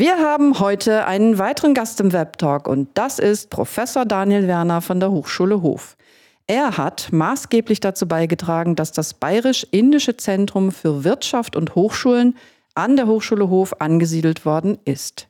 Wir 0.00 0.16
haben 0.16 0.58
heute 0.60 1.04
einen 1.04 1.36
weiteren 1.36 1.74
Gast 1.74 2.00
im 2.00 2.14
Webtalk 2.14 2.66
und 2.66 2.88
das 2.94 3.18
ist 3.18 3.50
Professor 3.50 4.06
Daniel 4.06 4.46
Werner 4.46 4.80
von 4.80 4.98
der 4.98 5.10
Hochschule 5.10 5.60
Hof. 5.60 5.98
Er 6.46 6.78
hat 6.78 7.08
maßgeblich 7.12 7.80
dazu 7.80 8.08
beigetragen, 8.08 8.76
dass 8.76 8.92
das 8.92 9.12
Bayerisch-Indische 9.12 10.16
Zentrum 10.16 10.72
für 10.72 11.04
Wirtschaft 11.04 11.54
und 11.54 11.74
Hochschulen 11.74 12.38
an 12.74 12.96
der 12.96 13.08
Hochschule 13.08 13.50
Hof 13.50 13.78
angesiedelt 13.82 14.46
worden 14.46 14.78
ist. 14.86 15.28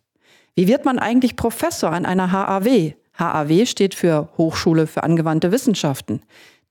Wie 0.55 0.69
wird 0.69 0.85
man 0.85 1.01
eigentlich 1.01 1.35
Professor 1.35 1.91
an 1.91 2.07
einer 2.07 2.31
HAW? 2.31 2.95
HAW 3.19 3.67
steht 3.67 3.97
für 3.97 4.29
Hochschule 4.39 4.87
für 4.87 5.03
angewandte 5.03 5.51
Wissenschaften. 5.51 6.23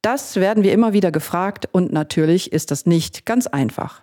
Das 0.02 0.38
werden 0.38 0.64
wir 0.64 0.72
immer 0.72 0.94
wieder 0.94 1.12
gefragt 1.12 1.68
und 1.74 1.92
natürlich 1.92 2.54
ist 2.54 2.72
das 2.72 2.86
nicht 2.86 3.26
ganz 3.26 3.48
einfach. 3.48 4.02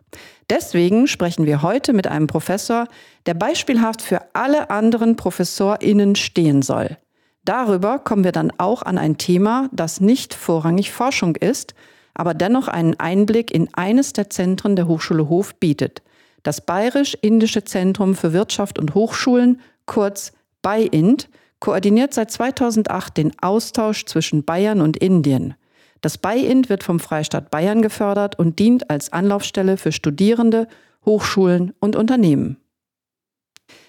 Deswegen 0.51 1.07
sprechen 1.07 1.47
wir 1.47 1.63
heute 1.63 1.95
mit 1.95 2.07
einem 2.07 2.27
Professor, 2.27 2.87
der 3.25 3.33
beispielhaft 3.33 4.03
für 4.03 4.21
alle 4.35 4.69
anderen 4.69 5.17
Professorinnen 5.17 6.15
stehen 6.15 6.61
soll. 6.61 6.99
Darüber 7.47 7.99
kommen 7.99 8.25
wir 8.25 8.33
dann 8.33 8.53
auch 8.59 8.83
an 8.83 8.99
ein 8.99 9.17
Thema, 9.17 9.71
das 9.73 10.01
nicht 10.01 10.35
vorrangig 10.35 10.93
Forschung 10.93 11.35
ist, 11.37 11.75
aber 12.13 12.35
dennoch 12.35 12.69
einen 12.69 12.99
Einblick 13.01 13.51
in 13.51 13.73
eines 13.73 14.13
der 14.13 14.29
Zentren 14.29 14.77
der 14.77 14.89
Hochschule 14.89 15.31
Hof 15.31 15.55
bietet. 15.55 16.03
Das 16.43 16.61
Bayerisch-Indische 16.61 17.65
Zentrum 17.65 18.15
für 18.15 18.33
Wirtschaft 18.33 18.79
und 18.79 18.95
Hochschulen, 18.95 19.61
kurz 19.87 20.33
BayInd, 20.61 21.31
koordiniert 21.59 22.13
seit 22.13 22.31
2008 22.31 23.17
den 23.17 23.33
Austausch 23.41 24.05
zwischen 24.05 24.45
Bayern 24.45 24.81
und 24.81 24.97
Indien. 24.99 25.55
Das 26.01 26.19
BayInd 26.19 26.69
wird 26.69 26.85
vom 26.85 27.01
Freistaat 27.01 27.51
Bayern 27.51 27.83
gefördert 27.83 28.39
und 28.39 28.59
dient 28.59 28.91
als 28.91 29.13
Anlaufstelle 29.13 29.77
für 29.77 29.93
Studierende, 29.93 30.69
Hochschulen 31.05 31.73
und 31.81 31.97
Unternehmen. 31.97 32.59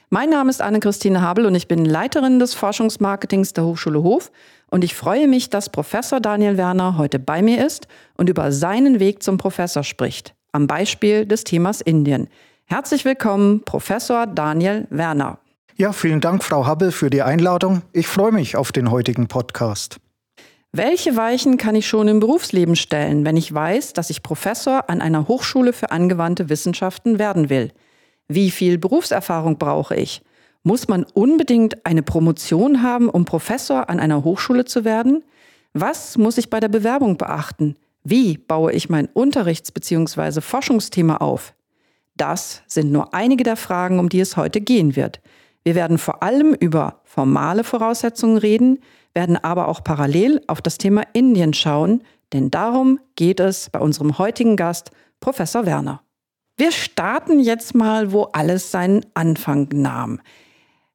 Mein 0.09 0.29
Name 0.29 0.49
ist 0.49 0.61
Anne-Christine 0.61 1.21
Habel 1.21 1.45
und 1.45 1.55
ich 1.55 1.67
bin 1.67 1.83
Leiterin 1.83 2.39
des 2.39 2.53
Forschungsmarketings 2.53 3.51
der 3.51 3.65
Hochschule 3.65 4.03
Hof 4.03 4.31
und 4.71 4.85
ich 4.85 4.95
freue 4.95 5.27
mich, 5.27 5.49
dass 5.49 5.69
Professor 5.69 6.21
Daniel 6.21 6.55
Werner 6.55 6.97
heute 6.97 7.19
bei 7.19 7.41
mir 7.41 7.65
ist 7.65 7.89
und 8.15 8.29
über 8.29 8.53
seinen 8.53 9.01
Weg 9.01 9.21
zum 9.21 9.37
Professor 9.37 9.83
spricht, 9.83 10.33
am 10.53 10.65
Beispiel 10.65 11.25
des 11.25 11.43
Themas 11.43 11.81
Indien. 11.81 12.29
Herzlich 12.63 13.03
willkommen, 13.03 13.63
Professor 13.65 14.27
Daniel 14.27 14.87
Werner. 14.89 15.39
Ja, 15.75 15.91
vielen 15.91 16.21
Dank, 16.21 16.41
Frau 16.41 16.65
Habel, 16.65 16.93
für 16.93 17.09
die 17.09 17.21
Einladung. 17.21 17.81
Ich 17.91 18.07
freue 18.07 18.31
mich 18.31 18.55
auf 18.55 18.71
den 18.71 18.89
heutigen 18.91 19.27
Podcast. 19.27 19.99
Welche 20.77 21.15
Weichen 21.15 21.57
kann 21.57 21.73
ich 21.73 21.87
schon 21.87 22.07
im 22.07 22.19
Berufsleben 22.19 22.75
stellen, 22.75 23.25
wenn 23.25 23.35
ich 23.35 23.51
weiß, 23.51 23.93
dass 23.93 24.11
ich 24.11 24.21
Professor 24.21 24.91
an 24.91 25.01
einer 25.01 25.27
Hochschule 25.27 25.73
für 25.73 25.89
angewandte 25.89 26.49
Wissenschaften 26.49 27.17
werden 27.17 27.49
will? 27.49 27.71
Wie 28.27 28.51
viel 28.51 28.77
Berufserfahrung 28.77 29.57
brauche 29.57 29.95
ich? 29.95 30.21
Muss 30.61 30.87
man 30.87 31.03
unbedingt 31.15 31.83
eine 31.83 32.03
Promotion 32.03 32.83
haben, 32.83 33.09
um 33.09 33.25
Professor 33.25 33.89
an 33.89 33.99
einer 33.99 34.23
Hochschule 34.23 34.65
zu 34.65 34.85
werden? 34.85 35.23
Was 35.73 36.15
muss 36.15 36.37
ich 36.37 36.51
bei 36.51 36.59
der 36.59 36.69
Bewerbung 36.69 37.17
beachten? 37.17 37.75
Wie 38.03 38.37
baue 38.37 38.71
ich 38.71 38.87
mein 38.87 39.07
Unterrichts- 39.07 39.71
bzw. 39.71 40.41
Forschungsthema 40.41 41.17
auf? 41.17 41.55
Das 42.17 42.61
sind 42.67 42.91
nur 42.91 43.15
einige 43.15 43.43
der 43.43 43.55
Fragen, 43.55 43.97
um 43.97 44.09
die 44.09 44.19
es 44.19 44.37
heute 44.37 44.61
gehen 44.61 44.95
wird. 44.95 45.21
Wir 45.63 45.75
werden 45.75 45.97
vor 45.97 46.23
allem 46.23 46.53
über 46.53 47.01
formale 47.03 47.63
Voraussetzungen 47.63 48.37
reden, 48.37 48.79
werden 49.13 49.37
aber 49.37 49.67
auch 49.67 49.83
parallel 49.83 50.41
auf 50.47 50.61
das 50.61 50.77
Thema 50.77 51.03
Indien 51.13 51.53
schauen, 51.53 52.03
denn 52.33 52.51
darum 52.51 52.99
geht 53.15 53.39
es 53.39 53.69
bei 53.69 53.79
unserem 53.79 54.17
heutigen 54.17 54.55
Gast, 54.55 54.91
Professor 55.19 55.65
Werner. 55.65 56.01
Wir 56.57 56.71
starten 56.71 57.39
jetzt 57.39 57.75
mal, 57.75 58.11
wo 58.11 58.23
alles 58.33 58.71
seinen 58.71 59.05
Anfang 59.13 59.69
nahm. 59.73 60.19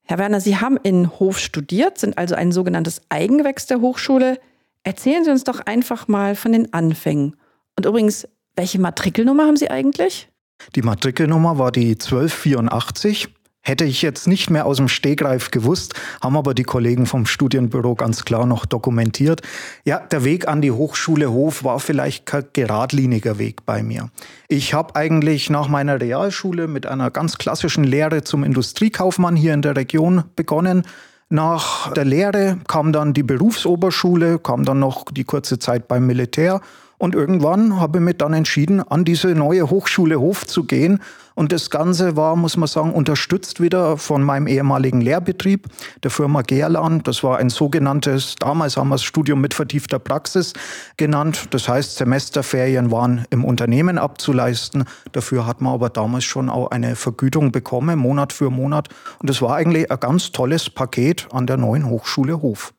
Herr 0.04 0.18
Werner, 0.18 0.40
Sie 0.40 0.56
haben 0.56 0.76
in 0.82 1.08
Hof 1.20 1.38
studiert, 1.38 1.98
sind 1.98 2.18
also 2.18 2.34
ein 2.34 2.52
sogenanntes 2.52 3.00
Eigengewächs 3.08 3.66
der 3.66 3.80
Hochschule. 3.80 4.38
Erzählen 4.82 5.24
Sie 5.24 5.30
uns 5.30 5.44
doch 5.44 5.60
einfach 5.60 6.08
mal 6.08 6.34
von 6.34 6.52
den 6.52 6.72
Anfängen. 6.72 7.36
Und 7.76 7.86
übrigens, 7.86 8.28
welche 8.56 8.80
Matrikelnummer 8.80 9.46
haben 9.46 9.56
Sie 9.56 9.70
eigentlich? 9.70 10.28
Die 10.74 10.82
Matrikelnummer 10.82 11.58
war 11.58 11.72
die 11.72 11.92
1284. 11.92 13.28
Hätte 13.64 13.84
ich 13.84 14.02
jetzt 14.02 14.26
nicht 14.26 14.50
mehr 14.50 14.66
aus 14.66 14.78
dem 14.78 14.88
Stegreif 14.88 15.52
gewusst, 15.52 15.94
haben 16.20 16.36
aber 16.36 16.52
die 16.52 16.64
Kollegen 16.64 17.06
vom 17.06 17.26
Studienbüro 17.26 17.94
ganz 17.94 18.24
klar 18.24 18.44
noch 18.44 18.66
dokumentiert. 18.66 19.40
Ja, 19.84 20.00
der 20.00 20.24
Weg 20.24 20.48
an 20.48 20.62
die 20.62 20.72
Hochschule 20.72 21.30
Hof 21.30 21.62
war 21.62 21.78
vielleicht 21.78 22.26
kein 22.26 22.44
geradliniger 22.52 23.38
Weg 23.38 23.64
bei 23.64 23.84
mir. 23.84 24.10
Ich 24.48 24.74
habe 24.74 24.96
eigentlich 24.96 25.48
nach 25.48 25.68
meiner 25.68 26.00
Realschule 26.00 26.66
mit 26.66 26.86
einer 26.86 27.12
ganz 27.12 27.38
klassischen 27.38 27.84
Lehre 27.84 28.24
zum 28.24 28.42
Industriekaufmann 28.42 29.36
hier 29.36 29.54
in 29.54 29.62
der 29.62 29.76
Region 29.76 30.24
begonnen. 30.34 30.82
Nach 31.28 31.92
der 31.92 32.04
Lehre 32.04 32.58
kam 32.66 32.92
dann 32.92 33.14
die 33.14 33.22
Berufsoberschule, 33.22 34.40
kam 34.40 34.64
dann 34.64 34.80
noch 34.80 35.04
die 35.12 35.24
kurze 35.24 35.60
Zeit 35.60 35.86
beim 35.86 36.04
Militär 36.04 36.60
und 37.02 37.16
irgendwann 37.16 37.80
habe 37.80 37.98
ich 37.98 38.04
mich 38.04 38.18
dann 38.18 38.32
entschieden, 38.32 38.80
an 38.80 39.04
diese 39.04 39.34
neue 39.34 39.68
Hochschule 39.68 40.20
Hof 40.20 40.46
zu 40.46 40.62
gehen. 40.62 41.00
Und 41.34 41.50
das 41.50 41.68
Ganze 41.68 42.16
war, 42.16 42.36
muss 42.36 42.56
man 42.56 42.68
sagen, 42.68 42.92
unterstützt 42.92 43.60
wieder 43.60 43.96
von 43.96 44.22
meinem 44.22 44.46
ehemaligen 44.46 45.00
Lehrbetrieb, 45.00 45.66
der 46.04 46.12
Firma 46.12 46.42
Gerland. 46.42 47.08
Das 47.08 47.24
war 47.24 47.38
ein 47.38 47.50
sogenanntes, 47.50 48.36
damals 48.36 48.76
haben 48.76 48.90
wir 48.90 48.94
es 48.94 49.02
Studium 49.02 49.40
mit 49.40 49.52
vertiefter 49.52 49.98
Praxis 49.98 50.52
genannt. 50.96 51.48
Das 51.50 51.68
heißt, 51.68 51.96
Semesterferien 51.96 52.92
waren 52.92 53.24
im 53.30 53.44
Unternehmen 53.44 53.98
abzuleisten. 53.98 54.84
Dafür 55.10 55.44
hat 55.44 55.60
man 55.60 55.74
aber 55.74 55.90
damals 55.90 56.22
schon 56.22 56.48
auch 56.48 56.70
eine 56.70 56.94
Vergütung 56.94 57.50
bekommen, 57.50 57.98
Monat 57.98 58.32
für 58.32 58.48
Monat. 58.48 58.90
Und 59.18 59.28
das 59.28 59.42
war 59.42 59.56
eigentlich 59.56 59.90
ein 59.90 59.98
ganz 59.98 60.30
tolles 60.30 60.70
Paket 60.70 61.26
an 61.32 61.48
der 61.48 61.56
neuen 61.56 61.90
Hochschule 61.90 62.40
Hof. 62.42 62.72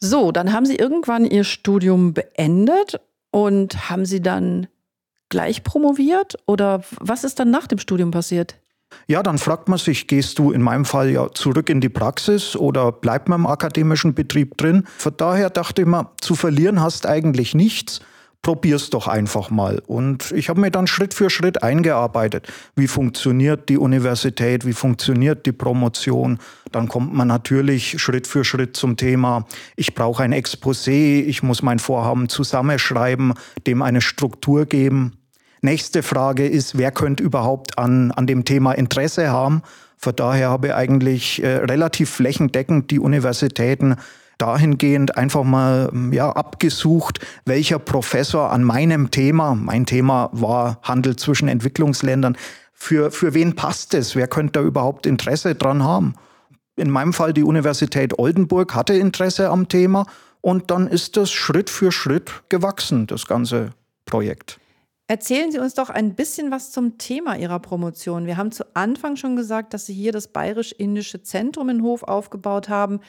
So, 0.00 0.32
dann 0.32 0.52
haben 0.52 0.66
Sie 0.66 0.74
irgendwann 0.74 1.24
Ihr 1.24 1.44
Studium 1.44 2.14
beendet 2.14 2.98
und 3.30 3.90
haben 3.90 4.04
Sie 4.04 4.20
dann 4.20 4.66
gleich 5.28 5.62
promoviert 5.62 6.36
oder 6.46 6.82
was 6.98 7.24
ist 7.24 7.38
dann 7.38 7.50
nach 7.50 7.66
dem 7.66 7.78
Studium 7.78 8.10
passiert? 8.10 8.56
Ja, 9.06 9.22
dann 9.22 9.38
fragt 9.38 9.68
man 9.68 9.78
sich, 9.78 10.08
gehst 10.08 10.38
du 10.38 10.50
in 10.50 10.62
meinem 10.62 10.84
Fall 10.84 11.10
ja 11.10 11.30
zurück 11.32 11.70
in 11.70 11.80
die 11.80 11.88
Praxis 11.88 12.56
oder 12.56 12.90
bleibt 12.90 13.28
man 13.28 13.40
im 13.40 13.46
akademischen 13.46 14.14
Betrieb 14.14 14.56
drin? 14.56 14.84
Von 14.98 15.16
daher 15.16 15.48
dachte 15.50 15.82
ich 15.82 15.88
mir, 15.88 16.10
zu 16.20 16.34
verlieren 16.34 16.80
hast 16.80 17.06
eigentlich 17.06 17.54
nichts 17.54 18.00
probier's 18.42 18.90
doch 18.90 19.06
einfach 19.06 19.50
mal. 19.50 19.82
Und 19.86 20.32
ich 20.32 20.48
habe 20.48 20.60
mir 20.60 20.70
dann 20.70 20.86
Schritt 20.86 21.12
für 21.12 21.28
Schritt 21.28 21.62
eingearbeitet. 21.62 22.50
Wie 22.74 22.88
funktioniert 22.88 23.68
die 23.68 23.76
Universität? 23.76 24.66
Wie 24.66 24.72
funktioniert 24.72 25.44
die 25.44 25.52
Promotion? 25.52 26.38
Dann 26.72 26.88
kommt 26.88 27.12
man 27.12 27.28
natürlich 27.28 28.00
Schritt 28.00 28.26
für 28.26 28.44
Schritt 28.44 28.76
zum 28.76 28.96
Thema, 28.96 29.46
ich 29.76 29.94
brauche 29.94 30.22
ein 30.22 30.32
Exposé, 30.32 31.22
ich 31.24 31.42
muss 31.42 31.62
mein 31.62 31.78
Vorhaben 31.78 32.28
zusammenschreiben, 32.28 33.34
dem 33.66 33.82
eine 33.82 34.00
Struktur 34.00 34.66
geben. 34.66 35.16
Nächste 35.62 36.02
Frage 36.02 36.46
ist, 36.46 36.78
wer 36.78 36.90
könnte 36.90 37.22
überhaupt 37.22 37.78
an, 37.78 38.12
an 38.12 38.26
dem 38.26 38.44
Thema 38.44 38.72
Interesse 38.72 39.30
haben? 39.30 39.62
Von 39.98 40.16
daher 40.16 40.48
habe 40.48 40.68
ich 40.68 40.74
eigentlich 40.74 41.42
äh, 41.42 41.56
relativ 41.56 42.08
flächendeckend 42.08 42.90
die 42.90 42.98
Universitäten 42.98 43.96
dahingehend 44.40 45.16
einfach 45.16 45.44
mal 45.44 45.90
ja, 46.12 46.30
abgesucht, 46.30 47.20
welcher 47.44 47.78
Professor 47.78 48.50
an 48.50 48.64
meinem 48.64 49.10
Thema, 49.10 49.54
mein 49.54 49.86
Thema 49.86 50.30
war 50.32 50.78
Handel 50.82 51.16
zwischen 51.16 51.48
Entwicklungsländern, 51.48 52.36
für, 52.72 53.10
für 53.10 53.34
wen 53.34 53.56
passt 53.56 53.92
es? 53.92 54.16
Wer 54.16 54.26
könnte 54.26 54.52
da 54.52 54.62
überhaupt 54.62 55.06
Interesse 55.06 55.54
dran 55.54 55.82
haben? 55.82 56.14
In 56.76 56.90
meinem 56.90 57.12
Fall 57.12 57.34
die 57.34 57.42
Universität 57.42 58.18
Oldenburg 58.18 58.74
hatte 58.74 58.94
Interesse 58.94 59.50
am 59.50 59.68
Thema 59.68 60.06
und 60.40 60.70
dann 60.70 60.86
ist 60.86 61.18
das 61.18 61.30
Schritt 61.30 61.68
für 61.68 61.92
Schritt 61.92 62.42
gewachsen, 62.48 63.06
das 63.06 63.26
ganze 63.26 63.70
Projekt. 64.06 64.58
Erzählen 65.10 65.50
Sie 65.50 65.58
uns 65.58 65.74
doch 65.74 65.90
ein 65.90 66.14
bisschen 66.14 66.52
was 66.52 66.70
zum 66.70 66.96
Thema 66.96 67.36
Ihrer 67.36 67.58
Promotion. 67.58 68.26
Wir 68.26 68.36
haben 68.36 68.52
zu 68.52 68.64
Anfang 68.74 69.16
schon 69.16 69.34
gesagt, 69.34 69.74
dass 69.74 69.84
Sie 69.86 69.92
hier 69.92 70.12
das 70.12 70.28
Bayerisch-Indische 70.28 71.22
Zentrum 71.22 71.68
in 71.68 71.82
Hof 71.82 72.04
aufgebaut 72.04 72.68
haben. 72.68 73.00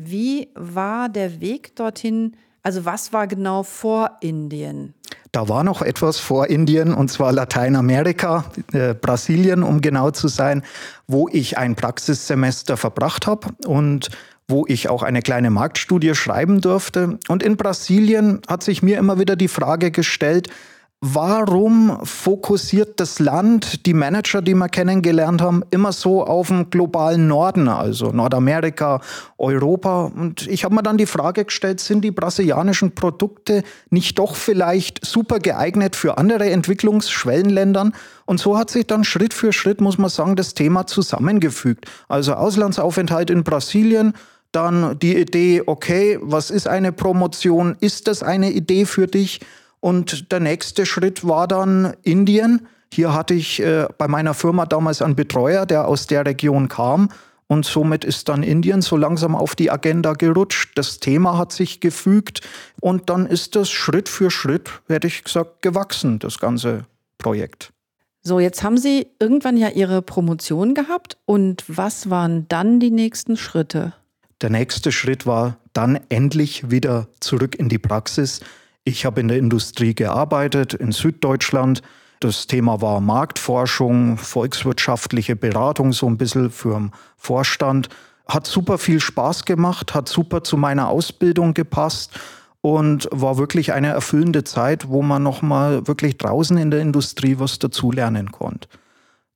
Wie 0.00 0.48
war 0.54 1.08
der 1.08 1.40
Weg 1.40 1.74
dorthin? 1.74 2.36
Also 2.62 2.84
was 2.84 3.12
war 3.12 3.26
genau 3.26 3.64
vor 3.64 4.12
Indien? 4.20 4.94
Da 5.32 5.48
war 5.48 5.64
noch 5.64 5.82
etwas 5.82 6.20
vor 6.20 6.46
Indien 6.46 6.94
und 6.94 7.10
zwar 7.10 7.32
Lateinamerika, 7.32 8.44
äh, 8.72 8.94
Brasilien, 8.94 9.64
um 9.64 9.80
genau 9.80 10.12
zu 10.12 10.28
sein, 10.28 10.62
wo 11.08 11.28
ich 11.28 11.58
ein 11.58 11.74
Praxissemester 11.74 12.76
verbracht 12.76 13.26
habe 13.26 13.48
und 13.66 14.10
wo 14.46 14.64
ich 14.68 14.88
auch 14.88 15.02
eine 15.02 15.20
kleine 15.20 15.50
Marktstudie 15.50 16.14
schreiben 16.14 16.60
durfte. 16.60 17.18
Und 17.26 17.42
in 17.42 17.56
Brasilien 17.56 18.40
hat 18.46 18.62
sich 18.62 18.84
mir 18.84 18.98
immer 18.98 19.18
wieder 19.18 19.34
die 19.34 19.48
Frage 19.48 19.90
gestellt, 19.90 20.48
warum 21.00 22.04
fokussiert 22.04 22.98
das 22.98 23.20
Land, 23.20 23.86
die 23.86 23.94
Manager, 23.94 24.42
die 24.42 24.54
wir 24.54 24.68
kennengelernt 24.68 25.40
haben, 25.40 25.62
immer 25.70 25.92
so 25.92 26.24
auf 26.24 26.48
den 26.48 26.70
globalen 26.70 27.28
Norden, 27.28 27.68
also 27.68 28.10
Nordamerika, 28.10 29.00
Europa? 29.38 30.06
Und 30.06 30.48
ich 30.48 30.64
habe 30.64 30.74
mir 30.74 30.82
dann 30.82 30.96
die 30.96 31.06
Frage 31.06 31.44
gestellt, 31.44 31.78
sind 31.78 32.02
die 32.02 32.10
brasilianischen 32.10 32.96
Produkte 32.96 33.62
nicht 33.90 34.18
doch 34.18 34.34
vielleicht 34.34 35.04
super 35.06 35.38
geeignet 35.38 35.94
für 35.94 36.18
andere 36.18 36.50
Entwicklungsschwellenländern? 36.50 37.94
Und 38.26 38.40
so 38.40 38.58
hat 38.58 38.70
sich 38.70 38.86
dann 38.86 39.04
Schritt 39.04 39.34
für 39.34 39.52
Schritt, 39.52 39.80
muss 39.80 39.98
man 39.98 40.10
sagen, 40.10 40.34
das 40.34 40.54
Thema 40.54 40.86
zusammengefügt. 40.86 41.86
Also 42.08 42.34
Auslandsaufenthalt 42.34 43.30
in 43.30 43.44
Brasilien, 43.44 44.14
dann 44.50 44.98
die 44.98 45.16
Idee, 45.16 45.62
okay, 45.64 46.18
was 46.22 46.50
ist 46.50 46.66
eine 46.66 46.90
Promotion? 46.90 47.76
Ist 47.78 48.08
das 48.08 48.22
eine 48.24 48.50
Idee 48.50 48.84
für 48.84 49.06
dich? 49.06 49.40
Und 49.80 50.32
der 50.32 50.40
nächste 50.40 50.86
Schritt 50.86 51.26
war 51.26 51.46
dann 51.48 51.94
Indien. 52.02 52.66
Hier 52.92 53.14
hatte 53.14 53.34
ich 53.34 53.60
äh, 53.60 53.86
bei 53.98 54.08
meiner 54.08 54.34
Firma 54.34 54.66
damals 54.66 55.02
einen 55.02 55.16
Betreuer, 55.16 55.66
der 55.66 55.86
aus 55.86 56.06
der 56.06 56.26
Region 56.26 56.68
kam. 56.68 57.10
Und 57.46 57.64
somit 57.64 58.04
ist 58.04 58.28
dann 58.28 58.42
Indien 58.42 58.82
so 58.82 58.96
langsam 58.96 59.34
auf 59.34 59.56
die 59.56 59.70
Agenda 59.70 60.12
gerutscht. 60.12 60.72
Das 60.76 61.00
Thema 61.00 61.38
hat 61.38 61.52
sich 61.52 61.80
gefügt. 61.80 62.42
Und 62.80 63.08
dann 63.08 63.26
ist 63.26 63.56
das 63.56 63.70
Schritt 63.70 64.08
für 64.08 64.30
Schritt, 64.30 64.70
hätte 64.88 65.06
ich 65.06 65.24
gesagt, 65.24 65.62
gewachsen, 65.62 66.18
das 66.18 66.38
ganze 66.38 66.84
Projekt. 67.16 67.72
So, 68.22 68.38
jetzt 68.40 68.62
haben 68.62 68.76
Sie 68.76 69.06
irgendwann 69.18 69.56
ja 69.56 69.70
Ihre 69.70 70.02
Promotion 70.02 70.74
gehabt. 70.74 71.16
Und 71.24 71.64
was 71.68 72.10
waren 72.10 72.46
dann 72.48 72.80
die 72.80 72.90
nächsten 72.90 73.38
Schritte? 73.38 73.94
Der 74.42 74.50
nächste 74.50 74.92
Schritt 74.92 75.24
war 75.24 75.56
dann 75.72 75.98
endlich 76.10 76.70
wieder 76.70 77.08
zurück 77.20 77.54
in 77.54 77.70
die 77.70 77.78
Praxis. 77.78 78.40
Ich 78.88 79.04
habe 79.04 79.20
in 79.20 79.28
der 79.28 79.36
Industrie 79.36 79.94
gearbeitet, 79.94 80.72
in 80.72 80.92
Süddeutschland. 80.92 81.82
Das 82.20 82.46
Thema 82.46 82.80
war 82.80 83.02
Marktforschung, 83.02 84.16
volkswirtschaftliche 84.16 85.36
Beratung, 85.36 85.92
so 85.92 86.06
ein 86.06 86.16
bisschen 86.16 86.50
für 86.50 86.72
den 86.72 86.92
Vorstand. 87.18 87.90
Hat 88.26 88.46
super 88.46 88.78
viel 88.78 88.98
Spaß 88.98 89.44
gemacht, 89.44 89.92
hat 89.92 90.08
super 90.08 90.42
zu 90.42 90.56
meiner 90.56 90.88
Ausbildung 90.88 91.52
gepasst 91.52 92.18
und 92.62 93.10
war 93.12 93.36
wirklich 93.36 93.74
eine 93.74 93.88
erfüllende 93.88 94.42
Zeit, 94.42 94.88
wo 94.88 95.02
man 95.02 95.22
nochmal 95.22 95.86
wirklich 95.86 96.16
draußen 96.16 96.56
in 96.56 96.70
der 96.70 96.80
Industrie 96.80 97.38
was 97.38 97.58
dazulernen 97.58 98.32
konnte. 98.32 98.70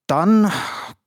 Dann 0.06 0.50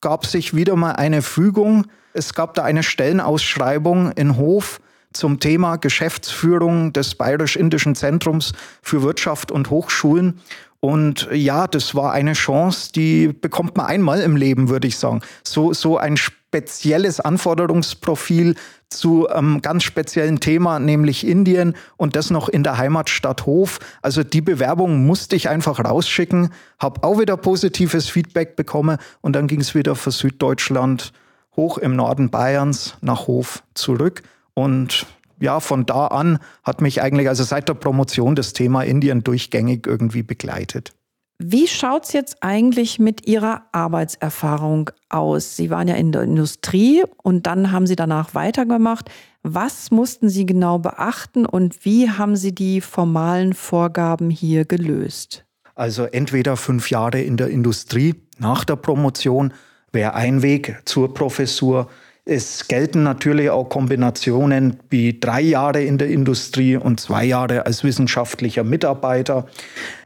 gab 0.01 0.27
sich 0.27 0.55
wieder 0.55 0.75
mal 0.75 0.91
eine 0.91 1.23
Fügung. 1.23 1.87
Es 2.13 2.35
gab 2.35 2.53
da 2.53 2.61
eine 2.61 2.83
Stellenausschreibung 2.83 4.11
in 4.11 4.37
Hof 4.37 4.81
zum 5.15 5.39
Thema 5.39 5.77
Geschäftsführung 5.77 6.93
des 6.93 7.15
Bayerisch-Indischen 7.15 7.95
Zentrums 7.95 8.53
für 8.81 9.01
Wirtschaft 9.01 9.51
und 9.51 9.69
Hochschulen. 9.69 10.39
Und 10.79 11.27
ja, 11.31 11.65
das 11.65 11.95
war 11.95 12.11
eine 12.11 12.33
Chance, 12.33 12.91
die 12.93 13.29
bekommt 13.29 13.75
man 13.75 13.87
einmal 13.87 14.21
im 14.21 14.35
Leben, 14.35 14.69
würde 14.69 14.87
ich 14.87 14.97
sagen. 14.97 15.21
So, 15.43 15.73
so 15.73 15.97
ein 15.97 16.15
spezielles 16.15 17.19
Anforderungsprofil 17.19 18.55
zu 18.89 19.27
einem 19.27 19.61
ganz 19.61 19.83
speziellen 19.83 20.39
Thema, 20.39 20.79
nämlich 20.79 21.25
Indien 21.25 21.75
und 21.97 22.15
das 22.15 22.29
noch 22.29 22.49
in 22.49 22.63
der 22.63 22.77
Heimatstadt 22.77 23.45
Hof. 23.45 23.79
Also 24.01 24.23
die 24.23 24.41
Bewerbung 24.41 25.05
musste 25.05 25.35
ich 25.35 25.49
einfach 25.49 25.83
rausschicken, 25.83 26.51
habe 26.79 27.03
auch 27.03 27.19
wieder 27.19 27.35
positives 27.35 28.07
Feedback 28.07 28.55
bekommen 28.55 28.97
und 29.21 29.33
dann 29.33 29.47
ging 29.47 29.61
es 29.61 29.75
wieder 29.75 29.95
für 29.95 30.11
Süddeutschland 30.11 31.13
hoch 31.55 31.77
im 31.77 31.95
Norden 31.95 32.29
Bayerns 32.29 32.95
nach 33.01 33.27
Hof 33.27 33.63
zurück. 33.73 34.21
Und 34.55 35.05
ja, 35.39 35.59
von 35.59 35.85
da 35.85 36.07
an 36.07 36.39
hat 36.63 36.81
mich 36.81 37.01
eigentlich, 37.01 37.27
also 37.27 37.43
seit 37.43 37.69
der 37.69 37.75
Promotion, 37.75 38.35
das 38.35 38.53
Thema 38.53 38.81
Indien 38.83 39.23
durchgängig 39.23 39.85
irgendwie 39.85 40.23
begleitet. 40.23 40.93
Wie 41.37 41.67
schaut 41.67 42.05
es 42.05 42.13
jetzt 42.13 42.37
eigentlich 42.41 42.97
mit 42.97 43.27
Ihrer 43.27 43.63
Arbeitserfahrung 43.73 44.89
aus? 45.09 45.57
Sie 45.57 45.69
waren 45.69 45.89
ja 45.89 45.95
in 45.95 46.13
der 46.13 46.21
Industrie 46.21 47.03
und 47.21 47.45
dann 47.45 47.73
haben 47.73 47.87
Sie 47.87 47.97
danach 47.97 48.33
weitergemacht. 48.33 49.11
Was 49.43 49.91
mussten 49.91 50.29
Sie 50.29 50.45
genau 50.45 50.79
beachten 50.79 51.45
und 51.45 51.83
wie 51.83 52.09
haben 52.09 52.37
Sie 52.37 52.55
die 52.55 52.79
formalen 52.79 53.53
Vorgaben 53.53 54.29
hier 54.29 54.63
gelöst? 54.63 55.45
Also 55.75 56.05
entweder 56.05 56.55
fünf 56.55 56.89
Jahre 56.89 57.21
in 57.21 57.35
der 57.35 57.49
Industrie 57.49 58.15
nach 58.39 58.63
der 58.63 58.77
Promotion 58.77 59.53
wäre 59.91 60.13
ein 60.13 60.41
Weg 60.41 60.81
zur 60.85 61.13
Professur 61.13 61.89
es 62.27 62.67
gelten 62.67 63.03
natürlich 63.03 63.51
auch 63.51 63.69
Kombinationen 63.69 64.79
wie 64.89 65.19
drei 65.19 65.41
Jahre 65.41 65.83
in 65.83 65.99
der 65.99 66.07
Industrie 66.07 66.75
und 66.75 66.99
zwei 66.99 67.23
Jahre 67.23 67.67
als 67.67 67.83
wissenschaftlicher 67.83 68.63
Mitarbeiter. 68.63 69.45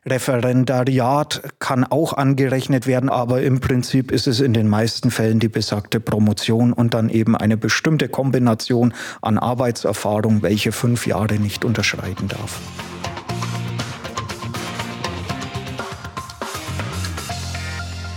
Referendariat 0.05 1.41
kann 1.59 1.85
auch 1.85 2.11
angerechnet 2.11 2.87
werden, 2.87 3.09
aber 3.09 3.41
im 3.41 3.61
Prinzip 3.61 4.11
ist 4.11 4.27
es 4.27 4.41
in 4.41 4.51
den 4.51 4.67
meisten 4.67 5.11
Fällen 5.11 5.39
die 5.39 5.47
besagte 5.47 6.01
Promotion 6.01 6.73
und 6.73 6.93
dann 6.93 7.09
eben 7.09 7.37
eine 7.37 7.55
bestimmte 7.55 8.09
Kombination 8.09 8.93
an 9.21 9.37
Arbeitserfahrung, 9.37 10.41
welche 10.41 10.73
fünf 10.73 11.07
Jahre 11.07 11.35
nicht 11.35 11.63
unterschreiten 11.63 12.27
darf. 12.27 12.59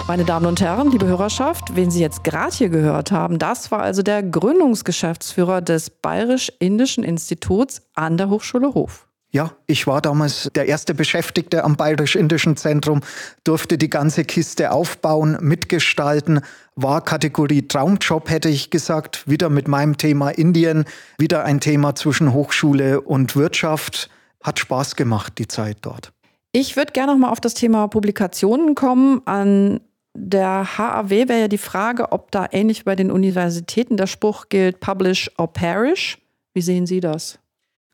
Meine 0.09 0.25
Damen 0.25 0.47
und 0.47 0.61
Herren, 0.61 0.91
liebe 0.91 1.07
Hörerschaft, 1.07 1.77
wen 1.77 1.91
Sie 1.91 2.01
jetzt 2.01 2.25
gerade 2.25 2.55
hier 2.55 2.69
gehört 2.69 3.13
haben, 3.13 3.39
das 3.39 3.71
war 3.71 3.81
also 3.81 4.03
der 4.03 4.23
Gründungsgeschäftsführer 4.23 5.63
des 5.63 5.91
Bayerisch-Indischen 5.91 7.05
Instituts 7.05 7.83
an 7.95 8.17
der 8.17 8.29
Hochschule 8.29 8.75
Hof. 8.75 9.07
Ja, 9.31 9.53
ich 9.67 9.87
war 9.87 10.03
damals 10.03 10.51
der 10.55 10.67
erste 10.67 10.93
Beschäftigte 10.93 11.65
am 11.65 11.77
Bayerisch-Indischen 11.77 12.57
Zentrum, 12.57 13.01
durfte 13.45 13.79
die 13.79 13.89
ganze 13.89 14.25
Kiste 14.25 14.73
aufbauen, 14.73 15.39
mitgestalten, 15.41 16.41
war 16.75 17.01
Kategorie 17.01 17.67
Traumjob, 17.67 18.29
hätte 18.29 18.51
ich 18.51 18.71
gesagt, 18.71 19.27
wieder 19.27 19.49
mit 19.49 19.69
meinem 19.69 19.97
Thema 19.97 20.31
Indien, 20.31 20.85
wieder 21.17 21.45
ein 21.45 21.61
Thema 21.61 21.95
zwischen 21.95 22.35
Hochschule 22.35 23.01
und 23.01 23.37
Wirtschaft. 23.37 24.11
Hat 24.43 24.59
Spaß 24.59 24.97
gemacht, 24.97 25.35
die 25.39 25.49
Zeit 25.49 25.79
dort. 25.83 26.13
Ich 26.51 26.77
würde 26.77 26.93
gerne 26.93 27.13
noch 27.13 27.19
mal 27.19 27.31
auf 27.31 27.41
das 27.41 27.55
Thema 27.55 27.87
Publikationen 27.89 28.75
kommen. 28.75 29.23
An 29.25 29.81
der 30.25 30.79
HAW 30.79 31.11
wäre 31.11 31.41
ja 31.41 31.49
die 31.49 31.59
Frage, 31.59 32.13
ob 32.13 32.31
da 32.31 32.47
ähnlich 32.53 32.85
bei 32.85 32.95
den 32.95 33.11
Universitäten 33.11 33.97
der 33.97 34.07
Spruch 34.07 34.49
gilt, 34.49 34.79
publish 34.79 35.31
or 35.37 35.53
perish. 35.53 36.19
Wie 36.55 36.63
sehen 36.63 36.87
Sie 36.87 37.01
das? 37.01 37.39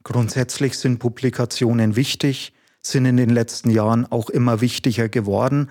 Grundsätzlich 0.05 0.79
sind 0.79 0.99
Publikationen 0.99 1.97
wichtig, 1.97 2.53
sind 2.83 3.07
in 3.07 3.17
den 3.17 3.31
letzten 3.31 3.71
Jahren 3.71 4.07
auch 4.11 4.31
immer 4.31 4.61
wichtiger 4.61 5.09
geworden 5.09 5.71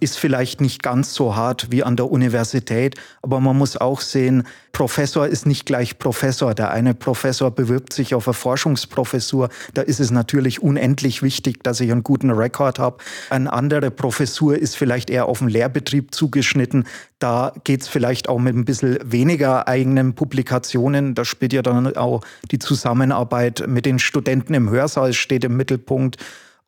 ist 0.00 0.18
vielleicht 0.18 0.60
nicht 0.60 0.82
ganz 0.82 1.14
so 1.14 1.36
hart 1.36 1.70
wie 1.70 1.82
an 1.82 1.96
der 1.96 2.10
Universität, 2.10 2.96
aber 3.22 3.40
man 3.40 3.56
muss 3.56 3.76
auch 3.76 4.00
sehen, 4.00 4.46
Professor 4.72 5.26
ist 5.26 5.46
nicht 5.46 5.64
gleich 5.64 5.98
Professor. 5.98 6.54
Der 6.54 6.70
eine 6.70 6.92
Professor 6.92 7.50
bewirbt 7.50 7.94
sich 7.94 8.14
auf 8.14 8.28
eine 8.28 8.34
Forschungsprofessur, 8.34 9.48
da 9.72 9.82
ist 9.82 10.00
es 10.00 10.10
natürlich 10.10 10.62
unendlich 10.62 11.22
wichtig, 11.22 11.64
dass 11.64 11.80
ich 11.80 11.90
einen 11.90 12.02
guten 12.02 12.30
Rekord 12.30 12.78
habe. 12.78 12.98
Eine 13.30 13.52
andere 13.52 13.90
Professur 13.90 14.58
ist 14.58 14.76
vielleicht 14.76 15.08
eher 15.08 15.26
auf 15.26 15.38
den 15.38 15.48
Lehrbetrieb 15.48 16.14
zugeschnitten. 16.14 16.84
Da 17.18 17.54
geht 17.64 17.82
es 17.82 17.88
vielleicht 17.88 18.28
auch 18.28 18.38
mit 18.38 18.54
ein 18.54 18.66
bisschen 18.66 18.98
weniger 19.02 19.66
eigenen 19.66 20.14
Publikationen. 20.14 21.14
Da 21.14 21.24
spielt 21.24 21.54
ja 21.54 21.62
dann 21.62 21.96
auch 21.96 22.20
die 22.50 22.58
Zusammenarbeit 22.58 23.64
mit 23.66 23.86
den 23.86 23.98
Studenten 23.98 24.52
im 24.52 24.68
Hörsaal 24.68 25.14
steht 25.14 25.44
im 25.44 25.56
Mittelpunkt. 25.56 26.18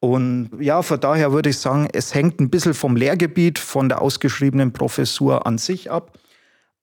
Und 0.00 0.50
ja, 0.60 0.82
von 0.82 1.00
daher 1.00 1.32
würde 1.32 1.50
ich 1.50 1.58
sagen, 1.58 1.88
es 1.92 2.14
hängt 2.14 2.40
ein 2.40 2.50
bisschen 2.50 2.74
vom 2.74 2.94
Lehrgebiet, 2.94 3.58
von 3.58 3.88
der 3.88 4.00
ausgeschriebenen 4.00 4.72
Professur 4.72 5.46
an 5.46 5.58
sich 5.58 5.90
ab. 5.90 6.18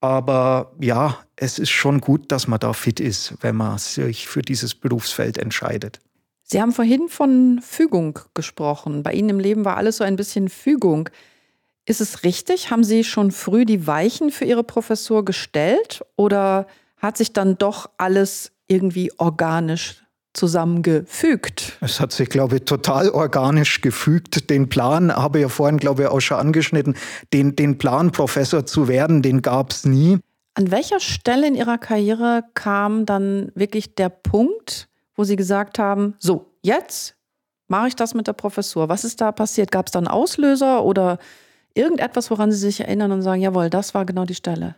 Aber 0.00 0.72
ja, 0.80 1.18
es 1.36 1.58
ist 1.58 1.70
schon 1.70 2.00
gut, 2.00 2.30
dass 2.30 2.46
man 2.46 2.60
da 2.60 2.74
fit 2.74 3.00
ist, 3.00 3.34
wenn 3.40 3.56
man 3.56 3.78
sich 3.78 4.28
für 4.28 4.42
dieses 4.42 4.74
Berufsfeld 4.74 5.38
entscheidet. 5.38 6.00
Sie 6.42 6.60
haben 6.60 6.72
vorhin 6.72 7.08
von 7.08 7.60
Fügung 7.62 8.18
gesprochen. 8.34 9.02
Bei 9.02 9.12
Ihnen 9.12 9.30
im 9.30 9.40
Leben 9.40 9.64
war 9.64 9.76
alles 9.76 9.96
so 9.96 10.04
ein 10.04 10.16
bisschen 10.16 10.48
Fügung. 10.48 11.08
Ist 11.86 12.00
es 12.00 12.22
richtig? 12.22 12.70
Haben 12.70 12.84
Sie 12.84 13.02
schon 13.02 13.32
früh 13.32 13.64
die 13.64 13.86
Weichen 13.86 14.30
für 14.30 14.44
Ihre 14.44 14.62
Professur 14.62 15.24
gestellt 15.24 16.04
oder 16.16 16.66
hat 16.98 17.16
sich 17.16 17.32
dann 17.32 17.58
doch 17.58 17.90
alles 17.96 18.52
irgendwie 18.68 19.10
organisch 19.18 20.05
zusammengefügt? 20.36 21.78
Es 21.80 22.00
hat 22.00 22.12
sich, 22.12 22.28
glaube 22.28 22.56
ich, 22.56 22.62
total 22.62 23.10
organisch 23.10 23.80
gefügt. 23.80 24.50
Den 24.50 24.68
Plan 24.68 25.14
habe 25.14 25.38
ich 25.38 25.42
ja 25.42 25.48
vorhin, 25.48 25.78
glaube 25.78 26.02
ich, 26.02 26.08
auch 26.08 26.20
schon 26.20 26.38
angeschnitten. 26.38 26.96
Den, 27.32 27.56
den 27.56 27.78
Plan, 27.78 28.12
Professor 28.12 28.66
zu 28.66 28.88
werden, 28.88 29.22
den 29.22 29.42
gab 29.42 29.72
es 29.72 29.84
nie. 29.84 30.18
An 30.54 30.70
welcher 30.70 31.00
Stelle 31.00 31.46
in 31.46 31.54
Ihrer 31.54 31.78
Karriere 31.78 32.42
kam 32.54 33.04
dann 33.04 33.52
wirklich 33.54 33.94
der 33.94 34.08
Punkt, 34.08 34.88
wo 35.14 35.24
Sie 35.24 35.36
gesagt 35.36 35.78
haben, 35.78 36.14
so, 36.18 36.52
jetzt 36.62 37.16
mache 37.68 37.88
ich 37.88 37.96
das 37.96 38.14
mit 38.14 38.26
der 38.26 38.32
Professur. 38.32 38.88
Was 38.88 39.04
ist 39.04 39.20
da 39.20 39.32
passiert? 39.32 39.70
Gab 39.70 39.86
es 39.86 39.92
da 39.92 39.98
einen 39.98 40.08
Auslöser 40.08 40.84
oder 40.84 41.18
irgendetwas, 41.74 42.30
woran 42.30 42.50
Sie 42.52 42.58
sich 42.58 42.80
erinnern 42.80 43.12
und 43.12 43.22
sagen, 43.22 43.42
jawohl, 43.42 43.70
das 43.70 43.94
war 43.94 44.04
genau 44.04 44.24
die 44.24 44.34
Stelle? 44.34 44.76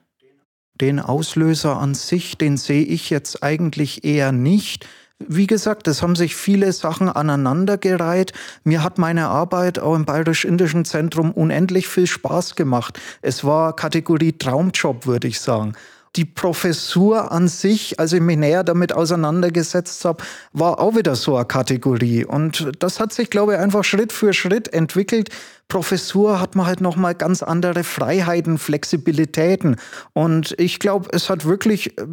Den 0.75 1.01
Auslöser 1.01 1.77
an 1.79 1.95
sich, 1.95 2.39
den 2.39 2.57
sehe 2.57 2.85
ich 2.85 3.11
jetzt 3.11 3.43
eigentlich 3.43 4.05
eher 4.05 4.33
nicht. 4.33 4.87
Wie 5.21 5.49
gesagt, 5.49 5.89
es 5.89 6.01
haben 6.01 6.15
sich 6.15 6.37
viele 6.37 6.73
Sachen 6.73 7.09
aneinandergereiht. 7.09 8.33
Mir 8.63 8.85
hat 8.85 8.99
meine 8.99 9.29
Arbeit 9.29 9.79
auch 9.79 9.97
im 9.97 10.05
Bayerisch-Indischen 10.05 10.85
Zentrum 10.85 11.33
unendlich 11.33 11.89
viel 11.89 12.07
Spaß 12.07 12.55
gemacht. 12.55 13.01
Es 13.21 13.43
war 13.45 13.75
Kategorie 13.75 14.33
Traumjob, 14.33 15.07
würde 15.07 15.29
ich 15.29 15.41
sagen 15.41 15.75
die 16.17 16.25
Professur 16.25 17.31
an 17.31 17.49
sich, 17.49 18.01
als 18.01 18.13
ich 18.13 18.21
mich 18.21 18.37
näher 18.37 18.65
damit 18.65 18.93
auseinandergesetzt 18.93 20.05
habe, 20.05 20.25
war 20.53 20.81
auch 20.81 20.97
wieder 20.97 21.15
so 21.15 21.37
eine 21.37 21.45
Kategorie. 21.45 22.25
Und 22.25 22.73
das 22.81 22.99
hat 22.99 23.13
sich, 23.13 23.31
glaube 23.31 23.55
ich, 23.55 23.59
einfach 23.59 23.85
Schritt 23.85 24.13
für 24.13 24.33
Schritt 24.33 24.73
entwickelt. 24.73 25.31
Professur 25.69 26.41
hat 26.41 26.57
man 26.57 26.67
halt 26.67 26.81
nochmal 26.81 27.15
ganz 27.15 27.43
andere 27.43 27.85
Freiheiten, 27.85 28.59
Flexibilitäten. 28.59 29.77
Und 30.13 30.55
ich 30.59 30.79
glaube, 30.79 31.09
es 31.13 31.29
hat 31.31 31.45
wirklich 31.45 31.97
äh, 31.99 32.07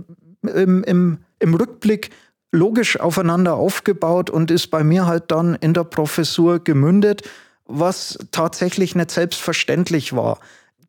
im, 0.62 0.84
im, 0.84 1.18
im 1.40 1.54
Rückblick 1.56 2.12
logisch 2.56 3.00
aufeinander 3.00 3.56
aufgebaut 3.56 4.30
und 4.30 4.50
ist 4.50 4.68
bei 4.68 4.84
mir 4.84 5.06
halt 5.06 5.32
dann 5.32 5.56
in 5.56 5.74
der 5.74 5.84
Professur 5.84 6.64
gemündet, 6.64 7.24
was 7.66 8.18
tatsächlich 8.32 8.96
nicht 8.96 9.12
selbstverständlich 9.12 10.16
war. 10.16 10.40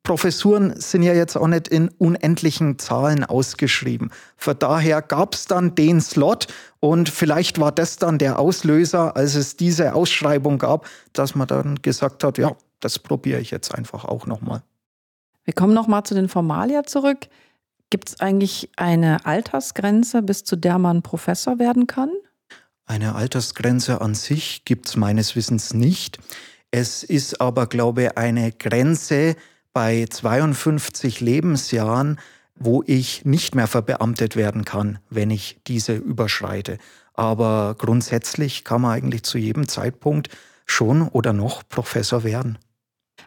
Professuren 0.02 0.78
sind 0.80 1.02
ja 1.02 1.14
jetzt 1.14 1.37
auch 1.37 1.49
nicht 1.49 1.66
in 1.66 1.88
unendlichen 1.99 2.78
Zahlen 2.78 3.25
ausgeschrieben. 3.25 4.12
Von 4.37 4.56
daher 4.56 5.02
gab 5.02 5.35
es 5.35 5.46
dann 5.46 5.75
den 5.75 6.00
Slot 6.00 6.46
und 6.78 7.08
vielleicht 7.08 7.58
war 7.58 7.73
das 7.73 7.96
dann 7.96 8.18
der 8.18 8.38
Auslöser, 8.38 9.16
als 9.16 9.35
es 9.35 9.56
diese 9.56 9.94
Ausschreibung 9.94 10.58
gab, 10.58 10.87
dass 11.12 11.35
man 11.35 11.49
dann 11.49 11.82
gesagt 11.82 12.23
hat, 12.23 12.38
ja, 12.38 12.52
das 12.78 13.00
probiere 13.00 13.40
ich 13.40 13.50
jetzt 13.50 13.75
einfach 13.75 14.04
auch 14.04 14.26
nochmal. 14.26 14.62
Wir 15.44 15.54
kommen 15.54 15.75
nochmal 15.75 16.04
zu 16.04 16.14
den 16.14 16.28
Formalia 16.28 16.85
zurück. 16.85 17.26
Gibt 17.90 18.09
es 18.09 18.21
eigentlich 18.21 18.71
eine 18.76 19.25
Altersgrenze, 19.26 20.23
bis 20.23 20.45
zu 20.45 20.57
der 20.57 20.78
man 20.78 21.02
Professor 21.02 21.59
werden 21.59 21.87
kann? 21.87 22.11
Eine 22.85 23.14
Altersgrenze 23.14 24.00
an 24.00 24.14
sich 24.14 24.64
gibt 24.64 24.87
es 24.87 24.97
meines 24.97 25.37
Wissens 25.37 25.75
nicht. 25.75 26.19
Es 26.71 27.02
ist 27.02 27.40
aber, 27.40 27.66
glaube 27.66 28.05
ich, 28.05 28.19
eine 28.19 28.52
Grenze, 28.52 29.37
bei 29.76 30.07
52 30.09 31.21
Lebensjahren, 31.21 32.19
wo 32.55 32.83
ich 32.87 33.26
nicht 33.26 33.55
mehr 33.55 33.66
verbeamtet 33.66 34.35
werden 34.35 34.64
kann, 34.64 35.00
wenn 35.11 35.31
ich 35.31 35.61
diese 35.66 35.95
überschreite. 35.95 36.78
Aber 37.12 37.75
grundsätzlich 37.76 38.64
kann 38.64 38.81
man 38.81 38.93
eigentlich 38.93 39.25
zu 39.25 39.37
jedem 39.37 39.69
Zeitpunkt 39.69 40.31
schon 40.64 41.07
oder 41.09 41.35
noch 41.35 41.62
Professor 41.69 42.25
werden. 42.25 42.57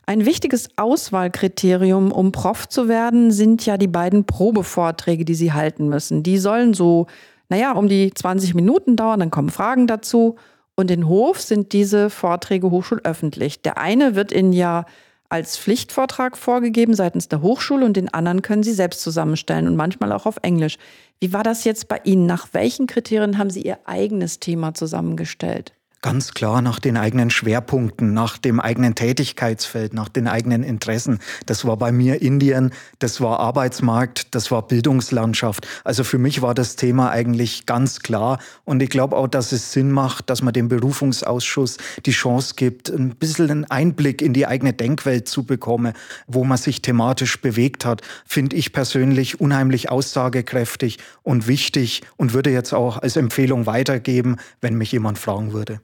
Ein 0.09 0.25
wichtiges 0.25 0.69
Auswahlkriterium, 0.75 2.11
um 2.11 2.31
Prof 2.31 2.67
zu 2.67 2.87
werden, 2.87 3.29
sind 3.29 3.67
ja 3.67 3.77
die 3.77 3.85
beiden 3.85 4.25
Probevorträge, 4.25 5.23
die 5.23 5.35
Sie 5.35 5.53
halten 5.53 5.87
müssen. 5.87 6.23
Die 6.23 6.39
sollen 6.39 6.73
so, 6.73 7.05
naja, 7.47 7.73
um 7.73 7.87
die 7.87 8.11
20 8.11 8.55
Minuten 8.55 8.95
dauern, 8.95 9.19
dann 9.19 9.29
kommen 9.29 9.51
Fragen 9.51 9.85
dazu. 9.85 10.37
Und 10.75 10.89
in 10.89 11.07
Hof 11.07 11.39
sind 11.39 11.73
diese 11.73 12.09
Vorträge 12.09 12.71
hochschulöffentlich. 12.71 13.61
Der 13.61 13.77
eine 13.77 14.15
wird 14.15 14.31
Ihnen 14.31 14.51
ja 14.51 14.85
als 15.29 15.59
Pflichtvortrag 15.59 16.37
vorgegeben 16.37 16.95
seitens 16.95 17.27
der 17.27 17.43
Hochschule 17.43 17.85
und 17.85 17.95
den 17.95 18.11
anderen 18.11 18.41
können 18.41 18.63
Sie 18.63 18.73
selbst 18.73 19.01
zusammenstellen 19.01 19.67
und 19.67 19.75
manchmal 19.75 20.11
auch 20.11 20.25
auf 20.25 20.37
Englisch. 20.41 20.79
Wie 21.19 21.33
war 21.33 21.43
das 21.43 21.65
jetzt 21.65 21.87
bei 21.87 22.01
Ihnen? 22.03 22.25
Nach 22.25 22.47
welchen 22.53 22.87
Kriterien 22.87 23.37
haben 23.37 23.51
Sie 23.51 23.61
Ihr 23.61 23.77
eigenes 23.85 24.39
Thema 24.39 24.73
zusammengestellt? 24.73 25.73
Ganz 26.01 26.33
klar 26.33 26.61
nach 26.61 26.79
den 26.79 26.95
eigenen 26.95 27.29
Schwerpunkten, 27.29 28.13
nach 28.13 28.37
dem 28.37 28.61
eigenen 28.61 28.95
Tätigkeitsfeld, 28.95 29.93
nach 29.93 30.07
den 30.07 30.29
eigenen 30.29 30.63
Interessen. 30.63 31.19
Das 31.45 31.65
war 31.65 31.75
bei 31.75 31.91
mir 31.91 32.21
Indien, 32.21 32.71
das 32.99 33.19
war 33.19 33.41
Arbeitsmarkt, 33.41 34.33
das 34.33 34.49
war 34.49 34.65
Bildungslandschaft. 34.65 35.67
Also 35.83 36.05
für 36.05 36.17
mich 36.17 36.41
war 36.41 36.53
das 36.53 36.77
Thema 36.77 37.09
eigentlich 37.09 37.65
ganz 37.65 37.99
klar. 37.99 38.39
Und 38.63 38.81
ich 38.81 38.89
glaube 38.89 39.17
auch, 39.17 39.27
dass 39.27 39.51
es 39.51 39.73
Sinn 39.73 39.91
macht, 39.91 40.29
dass 40.29 40.41
man 40.41 40.53
dem 40.53 40.69
Berufungsausschuss 40.69 41.75
die 42.05 42.11
Chance 42.11 42.53
gibt, 42.55 42.87
ein 42.87 43.15
bisschen 43.17 43.51
einen 43.51 43.65
Einblick 43.65 44.21
in 44.21 44.31
die 44.31 44.47
eigene 44.47 44.71
Denkwelt 44.71 45.27
zu 45.27 45.43
bekommen, 45.43 45.91
wo 46.27 46.45
man 46.45 46.57
sich 46.57 46.81
thematisch 46.81 47.41
bewegt 47.41 47.83
hat, 47.83 48.03
finde 48.25 48.55
ich 48.55 48.71
persönlich 48.71 49.41
unheimlich 49.41 49.89
aussagekräftig 49.89 50.97
und 51.23 51.47
wichtig 51.47 52.03
und 52.15 52.33
würde 52.33 52.51
jetzt 52.51 52.71
auch 52.71 52.99
als 52.99 53.17
Empfehlung 53.17 53.65
weitergeben, 53.65 54.37
wenn 54.61 54.75
mich 54.75 54.93
jemand 54.93 55.19
fragen 55.19 55.51
würde. 55.51 55.81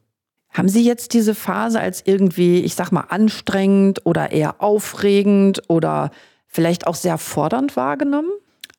Haben 0.56 0.70
Sie 0.70 0.86
jetzt 0.86 1.14
diese 1.14 1.36
Phase 1.36 1.82
als 1.82 2.02
irgendwie, 2.06 2.62
ich 2.62 2.76
sag 2.76 2.90
mal, 2.94 3.08
anstrengend 3.10 4.06
oder 4.06 4.32
eher 4.32 4.62
aufregend 4.62 5.64
oder 5.68 6.12
vielleicht 6.48 6.88
auch 6.88 6.96
sehr 6.96 7.18
fordernd 7.18 7.76
wahrgenommen? 7.76 8.30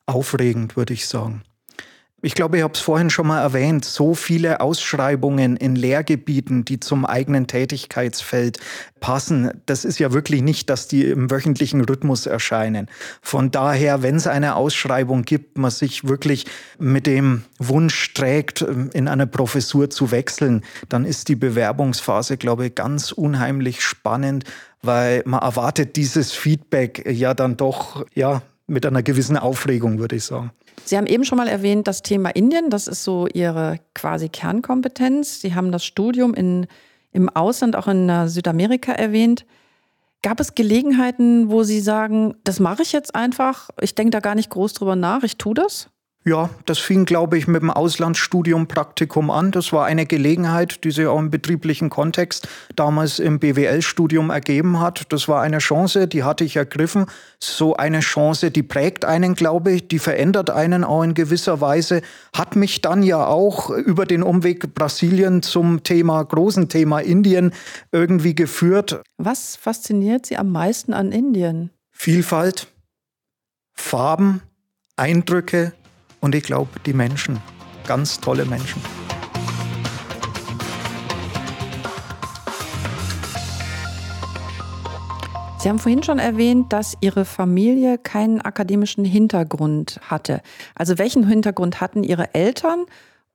Aufregend, 0.07 0.79
würde 0.79 0.95
ich 0.95 1.07
sagen. 1.07 1.43
Ich 2.27 2.35
glaube, 2.35 2.57
ich 2.57 2.65
habe 2.65 2.75
es 2.75 2.81
vorhin 2.81 3.09
schon 3.09 3.29
mal 3.29 3.41
erwähnt, 3.41 3.85
so 3.85 4.17
viele 4.17 4.61
Ausschreibungen 4.61 5.57
in 5.57 5.77
Lehrgebieten, 5.77 6.65
die 6.65 6.81
zum 6.81 7.07
eigenen 7.07 7.47
Tätigkeitsfeld 7.47 8.59
passen. 8.99 9.53
Das 9.67 9.85
ist 9.85 10.01
ja 10.01 10.13
wirklich 10.13 10.43
nicht, 10.43 10.69
dass 10.69 10.89
die 10.89 11.05
im 11.05 11.31
wöchentlichen 11.31 11.83
Rhythmus 11.83 12.27
erscheinen. 12.27 12.89
Von 13.23 13.53
daher, 13.53 14.03
wenn 14.03 14.17
es 14.17 14.27
eine 14.27 14.57
Ausschreibung 14.57 15.23
gibt, 15.23 15.57
man 15.57 15.71
sich 15.71 16.09
wirklich 16.09 16.47
mit 16.81 17.07
dem 17.07 17.45
Wunsch 17.61 18.13
trägt, 18.13 18.61
in 18.61 19.07
eine 19.07 19.29
Professur 19.29 19.89
zu 19.89 20.11
wechseln, 20.11 20.65
dann 20.89 21.05
ist 21.05 21.29
die 21.29 21.37
Bewerbungsphase, 21.37 22.39
glaube 22.39 22.67
ich, 22.67 22.75
ganz 22.75 23.13
unheimlich 23.13 23.83
spannend, 23.83 24.43
weil 24.83 25.23
man 25.27 25.43
erwartet 25.43 25.95
dieses 25.95 26.33
Feedback 26.33 27.09
ja 27.09 27.35
dann 27.35 27.57
doch, 27.57 28.05
ja, 28.17 28.43
mit 28.67 28.85
einer 28.85 29.05
gewissen 29.05 29.37
Aufregung, 29.37 30.01
würde 30.01 30.17
ich 30.17 30.25
sagen. 30.25 30.51
Sie 30.85 30.97
haben 30.97 31.07
eben 31.07 31.25
schon 31.25 31.39
mal 31.39 31.49
erwähnt, 31.49 31.89
das 31.89 32.03
Thema 32.03 32.31
Indien, 32.31 32.71
das 32.71 32.87
ist 32.87 33.03
so 33.03 33.27
Ihre 33.27 33.81
quasi 33.95 34.29
Kernkompetenz. 34.29 35.41
Sie 35.41 35.55
haben 35.55 35.73
das 35.73 35.85
Studium 35.85 36.35
in, 36.35 36.67
im 37.13 37.29
Ausland, 37.29 37.77
auch 37.77 37.89
in 37.89 38.09
äh, 38.09 38.29
Südamerika 38.29 38.93
erwähnt. 38.93 39.47
Gab 40.23 40.41
es 40.41 40.55
Gelegenheiten, 40.55 41.51
wo 41.51 41.63
Sie 41.63 41.81
sagen, 41.81 42.35
das 42.45 42.61
mache 42.61 42.83
ich 42.83 42.93
jetzt 42.93 43.15
einfach, 43.15 43.71
ich 43.81 43.95
denke 43.95 44.11
da 44.11 44.21
gar 44.21 44.35
nicht 44.35 44.51
groß 44.51 44.75
drüber 44.75 44.97
nach, 44.97 45.23
ich 45.23 45.39
tue 45.39 45.55
das? 45.55 45.89
Ja, 46.29 46.51
das 46.65 46.81
fing, 46.81 47.05
glaube 47.05 47.39
ich, 47.39 47.47
mit 47.47 47.63
dem 47.63 47.71
Auslandsstudium 47.71 48.67
Praktikum 48.67 49.31
an. 49.31 49.53
Das 49.53 49.73
war 49.73 49.87
eine 49.87 50.07
Gelegenheit, 50.07 50.83
die 50.83 50.91
sich 50.91 51.07
auch 51.07 51.21
im 51.21 51.31
betrieblichen 51.31 51.89
Kontext 51.89 52.49
damals 52.75 53.21
im 53.21 53.39
BWL-Studium 53.39 54.31
ergeben 54.31 54.81
hat. 54.81 55.13
Das 55.13 55.29
war 55.29 55.41
eine 55.43 55.59
Chance, 55.59 56.09
die 56.09 56.25
hatte 56.25 56.43
ich 56.43 56.57
ergriffen. 56.57 57.07
So 57.39 57.77
eine 57.77 58.01
Chance, 58.01 58.51
die 58.51 58.65
prägt 58.65 59.05
einen, 59.05 59.37
glaube 59.37 59.71
ich, 59.71 59.87
die 59.87 60.01
verändert 60.01 60.51
einen 60.51 60.83
auch 60.83 61.05
in 61.05 61.15
gewisser 61.15 61.61
Weise. 61.61 62.03
Hat 62.37 62.57
mich 62.57 62.83
dann 62.83 63.05
ja 63.05 63.25
auch 63.25 63.71
über 63.71 64.05
den 64.05 64.25
Umweg 64.25 64.75
Brasilien 64.75 65.43
zum 65.43 65.85
Thema, 65.85 66.25
großen 66.25 66.69
Thema 66.69 66.99
Indien 66.99 67.53
irgendwie 67.93 68.35
geführt. 68.35 69.01
Was 69.17 69.55
fasziniert 69.55 70.27
Sie 70.27 70.37
am 70.37 70.51
meisten 70.51 70.93
an 70.93 71.13
Indien? 71.13 71.71
Vielfalt, 71.93 72.67
Farben, 73.75 74.43
Eindrücke, 74.97 75.73
und 76.27 76.35
ich 76.35 76.43
glaube, 76.43 76.81
die 76.85 76.93
Menschen, 76.93 77.41
ganz 77.87 78.19
tolle 78.19 78.45
Menschen. 78.47 78.83
Sie 85.61 85.69
haben 85.69 85.79
vorhin 85.79 86.03
schon 86.03 86.19
erwähnt, 86.19 86.73
dass 86.73 86.97
Ihre 87.01 87.25
Familie 87.25 87.97
keinen 87.99 88.41
akademischen 88.41 89.05
Hintergrund 89.05 90.01
hatte. 90.03 90.43
Also 90.75 90.99
welchen 90.99 91.29
Hintergrund 91.29 91.81
hatten 91.81 92.03
Ihre 92.03 92.35
Eltern? 92.35 92.87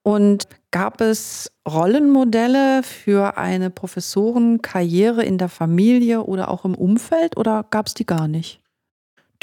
Und 0.03 0.47
gab 0.71 0.99
es 0.99 1.49
Rollenmodelle 1.65 2.83
für 2.83 3.37
eine 3.37 3.69
Professorenkarriere 3.69 5.23
in 5.23 5.37
der 5.37 5.47
Familie 5.47 6.23
oder 6.23 6.51
auch 6.51 6.65
im 6.65 6.75
Umfeld 6.75 7.37
oder 7.37 7.65
gab 7.69 7.87
es 7.87 7.93
die 7.93 8.05
gar 8.05 8.27
nicht? 8.27 8.60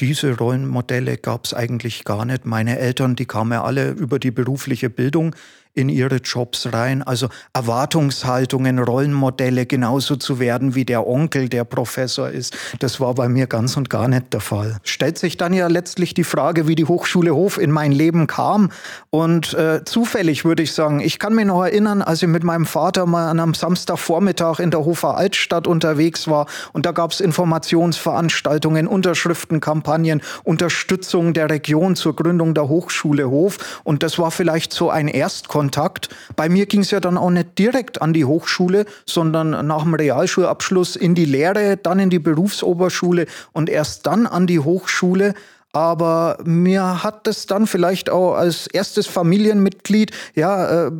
Diese 0.01 0.37
Rollenmodelle 0.37 1.17
gab 1.17 1.45
es 1.45 1.55
eigentlich 1.55 2.05
gar 2.05 2.25
nicht. 2.25 2.45
Meine 2.45 2.79
Eltern, 2.79 3.17
die 3.17 3.27
kamen 3.27 3.53
ja 3.53 3.65
alle 3.65 3.91
über 3.91 4.21
die 4.21 4.31
berufliche 4.31 4.91
Bildung 4.91 5.35
in 5.79 5.89
ihre 5.89 6.17
Jobs 6.17 6.73
rein. 6.73 7.05
Also 7.05 7.29
Erwartungshaltungen, 7.53 8.81
Rollenmodelle, 8.81 9.65
genauso 9.65 10.17
zu 10.17 10.41
werden 10.41 10.75
wie 10.75 10.85
der 10.85 11.07
Onkel, 11.07 11.49
der 11.49 11.65
Professor 11.65 12.29
ist, 12.29 12.57
das 12.81 12.99
war 12.99 13.15
bei 13.15 13.29
mir 13.29 13.47
ganz 13.47 13.77
und 13.77 13.89
gar 13.89 14.09
nicht 14.09 14.33
der 14.33 14.41
Fall. 14.41 14.79
Stellt 14.83 15.19
sich 15.19 15.37
dann 15.37 15.53
ja 15.53 15.69
letztlich 15.69 16.15
die 16.15 16.25
Frage, 16.25 16.67
wie 16.67 16.75
die 16.75 16.85
Hochschule 16.85 17.33
Hof 17.33 17.59
in 17.59 17.71
mein 17.71 17.93
Leben 17.93 18.27
kam. 18.27 18.71
Und 19.11 19.55
äh, 19.55 19.85
zufällig 19.85 20.45
würde 20.45 20.65
ich 20.65 20.73
sagen, 20.73 20.99
ich 20.99 21.21
kann 21.21 21.35
mich 21.35 21.47
noch 21.47 21.63
erinnern, 21.63 22.03
als 22.03 22.23
ich 22.23 22.29
mit 22.29 22.43
meinem 22.43 22.67
Vater 22.67 23.07
mal 23.07 23.31
an 23.31 23.39
einem 23.39 23.55
Samstagvormittag 23.55 24.59
in 24.59 24.73
der 24.73 24.85
Hofer 24.85 25.17
Altstadt 25.17 25.69
unterwegs 25.69 26.27
war 26.27 26.47
und 26.73 26.87
da 26.87 26.91
gab 26.91 27.13
es 27.13 27.21
Informationsveranstaltungen, 27.21 28.89
Unterschriftenkampagnen, 28.89 30.23
Unterstützung 30.43 31.35
der 31.35 31.49
Region 31.49 31.95
zur 31.95 32.17
Gründung 32.17 32.55
der 32.55 32.69
Hochschule 32.69 33.31
Hof. 33.31 33.81
Und 33.85 34.03
das 34.03 34.19
war 34.19 34.33
vielleicht 34.33 34.73
so 34.73 34.91
ein 34.91 35.07
Erstkontakt 35.07 35.68
Kontakt. 35.69 36.09
Bei 36.35 36.49
mir 36.49 36.65
ging 36.65 36.81
es 36.81 36.91
ja 36.91 36.99
dann 36.99 37.19
auch 37.19 37.31
nicht 37.31 37.59
direkt 37.59 38.01
an 38.01 38.15
die 38.15 38.25
Hochschule, 38.25 38.87
sondern 39.05 39.67
nach 39.67 39.83
dem 39.83 39.93
Realschulabschluss 39.93 40.97
in 40.97 41.15
die 41.15 41.27
Lehre, 41.27 41.77
dann 41.77 41.99
in 41.99 42.09
die 42.09 42.19
Berufsoberschule 42.19 43.27
und 43.53 43.69
erst 43.69 44.07
dann 44.07 44.27
an 44.27 44.47
die 44.47 44.61
Hochschule. 44.61 45.35
aber 45.75 46.39
mir 46.45 47.03
hat 47.05 47.29
es 47.29 47.45
dann 47.47 47.67
vielleicht 47.67 48.09
auch 48.09 48.35
als 48.35 48.67
erstes 48.69 49.07
Familienmitglied, 49.07 50.13
ja, 50.35 50.87
äh, 50.87 50.91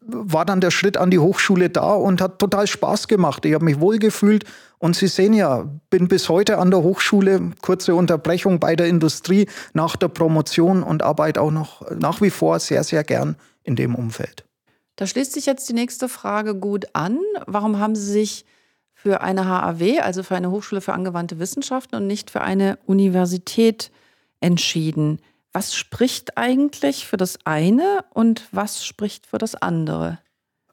war 0.00 0.44
dann 0.44 0.60
der 0.60 0.72
Schritt 0.72 0.96
an 0.96 1.10
die 1.10 1.20
Hochschule 1.20 1.70
da 1.70 1.92
und 1.94 2.20
hat 2.20 2.40
total 2.40 2.66
Spaß 2.66 3.06
gemacht. 3.06 3.44
Ich 3.46 3.54
habe 3.54 3.64
mich 3.64 3.78
wohlgefühlt 3.78 4.44
und 4.78 4.96
Sie 4.96 5.06
sehen 5.06 5.34
ja, 5.34 5.64
bin 5.90 6.08
bis 6.08 6.28
heute 6.28 6.58
an 6.58 6.70
der 6.70 6.82
Hochschule, 6.82 7.52
kurze 7.62 7.94
Unterbrechung 7.94 8.58
bei 8.58 8.74
der 8.74 8.88
Industrie 8.88 9.46
nach 9.72 9.94
der 9.96 10.08
Promotion 10.08 10.82
und 10.82 11.02
arbeite 11.02 11.40
auch 11.40 11.52
noch 11.52 11.88
nach 11.90 12.20
wie 12.20 12.30
vor 12.30 12.58
sehr, 12.58 12.82
sehr 12.82 13.04
gern 13.04 13.36
in 13.68 13.76
dem 13.76 13.94
Umfeld. 13.94 14.44
Da 14.96 15.06
schließt 15.06 15.32
sich 15.32 15.46
jetzt 15.46 15.68
die 15.68 15.74
nächste 15.74 16.08
Frage 16.08 16.56
gut 16.56 16.86
an. 16.94 17.20
Warum 17.46 17.78
haben 17.78 17.94
Sie 17.94 18.10
sich 18.10 18.44
für 18.94 19.20
eine 19.20 19.46
HAW, 19.46 20.00
also 20.00 20.24
für 20.24 20.34
eine 20.34 20.50
Hochschule 20.50 20.80
für 20.80 20.92
angewandte 20.92 21.38
Wissenschaften 21.38 21.94
und 21.94 22.08
nicht 22.08 22.32
für 22.32 22.40
eine 22.40 22.80
Universität 22.86 23.92
entschieden. 24.40 25.20
Was 25.52 25.76
spricht 25.76 26.36
eigentlich 26.36 27.06
für 27.06 27.16
das 27.16 27.38
eine 27.44 28.04
und 28.12 28.48
was 28.50 28.84
spricht 28.84 29.26
für 29.26 29.38
das 29.38 29.54
andere? 29.54 30.18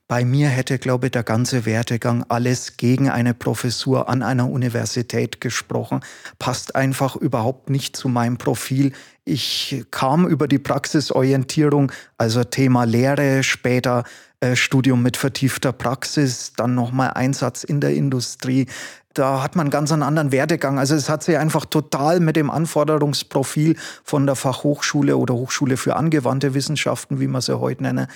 Bei 0.08 0.24
mir 0.24 0.50
hätte, 0.50 0.78
glaube 0.78 1.08
ich, 1.08 1.14
der 1.14 1.24
ganze 1.24 1.66
Wertegang 1.66 2.24
alles 2.30 2.78
gegen 2.78 3.10
eine 3.10 3.34
Professur 3.34 4.08
an 4.08 4.22
einer 4.22 4.48
Universität 4.48 5.42
gesprochen. 5.42 6.02
Passt 6.38 6.76
einfach 6.76 7.16
überhaupt 7.16 7.72
nicht 7.72 7.96
zu 7.96 8.08
meinem 8.08 8.38
Profil. 8.38 8.92
Ich 9.24 9.84
kam 9.90 10.28
über 10.28 10.48
die 10.48 10.60
Praxisorientierung, 10.60 11.92
also 12.20 12.44
Thema 12.44 12.84
Lehre, 12.84 13.42
später 13.42 14.04
äh, 14.42 14.56
Studium 14.56 15.02
mit 15.02 15.18
vertiefter 15.18 15.72
Praxis, 15.72 16.54
dann 16.56 16.76
nochmal 16.76 17.14
Einsatz 17.16 17.64
in 17.64 17.82
der 17.82 17.96
Industrie, 17.96 18.68
da 19.16 19.42
hat 19.42 19.56
man 19.56 19.70
ganz 19.70 19.92
einen 19.92 20.04
anderen 20.04 20.32
Werdegang. 20.32 20.78
Also 20.78 20.94
es 20.94 21.10
hat 21.10 21.24
sich 21.24 21.38
einfach 21.38 21.66
total 21.66 22.20
mit 22.20 22.36
dem 22.36 22.52
Anforderungsprofil 22.52 23.76
von 24.04 24.26
der 24.26 24.36
Fachhochschule 24.36 25.18
oder 25.18 25.34
Hochschule 25.34 25.78
für 25.78 25.96
angewandte 25.96 26.54
Wissenschaften, 26.54 27.20
wie 27.20 27.28
man 27.28 27.42
sie 27.42 27.60
heute 27.60 27.84
nennt, 27.84 28.08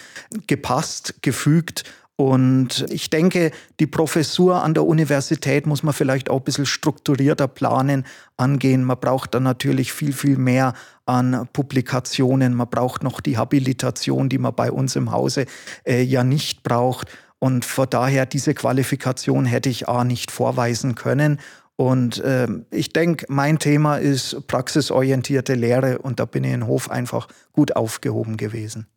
gepasst, 0.47 1.15
gefügt. 1.21 1.85
Und 2.17 2.85
ich 2.89 3.09
denke, 3.09 3.51
die 3.79 3.87
Professur 3.87 4.61
an 4.61 4.73
der 4.73 4.85
Universität 4.85 5.65
muss 5.65 5.83
man 5.83 5.93
vielleicht 5.93 6.29
auch 6.29 6.39
ein 6.39 6.43
bisschen 6.43 6.65
strukturierter 6.65 7.47
planen, 7.47 8.05
angehen. 8.35 8.83
Man 8.83 8.99
braucht 8.99 9.33
dann 9.35 9.43
natürlich 9.43 9.93
viel, 9.93 10.11
viel 10.11 10.37
mehr 10.37 10.73
an 11.05 11.47
Publikationen. 11.53 12.55
Man 12.55 12.69
braucht 12.69 13.03
noch 13.03 13.21
die 13.21 13.37
Habilitation, 13.37 14.27
die 14.27 14.37
man 14.37 14.53
bei 14.53 14.69
uns 14.69 14.97
im 14.97 15.13
Hause 15.13 15.45
äh, 15.85 16.01
ja 16.01 16.25
nicht 16.25 16.61
braucht. 16.61 17.07
Und 17.39 17.63
von 17.63 17.89
daher, 17.89 18.25
diese 18.25 18.53
Qualifikation 18.53 19.45
hätte 19.45 19.69
ich 19.69 19.87
A 19.87 20.03
nicht 20.03 20.31
vorweisen 20.31 20.95
können. 20.95 21.39
Und 21.77 22.19
äh, 22.19 22.47
ich 22.71 22.91
denke, 22.91 23.25
mein 23.29 23.57
Thema 23.57 23.97
ist 23.97 24.47
praxisorientierte 24.47 25.53
Lehre 25.53 25.99
und 25.99 26.19
da 26.19 26.25
bin 26.25 26.43
ich 26.43 26.51
in 26.51 26.67
Hof 26.67 26.91
einfach 26.91 27.29
gut 27.53 27.77
aufgehoben 27.77 28.35
gewesen. 28.35 28.87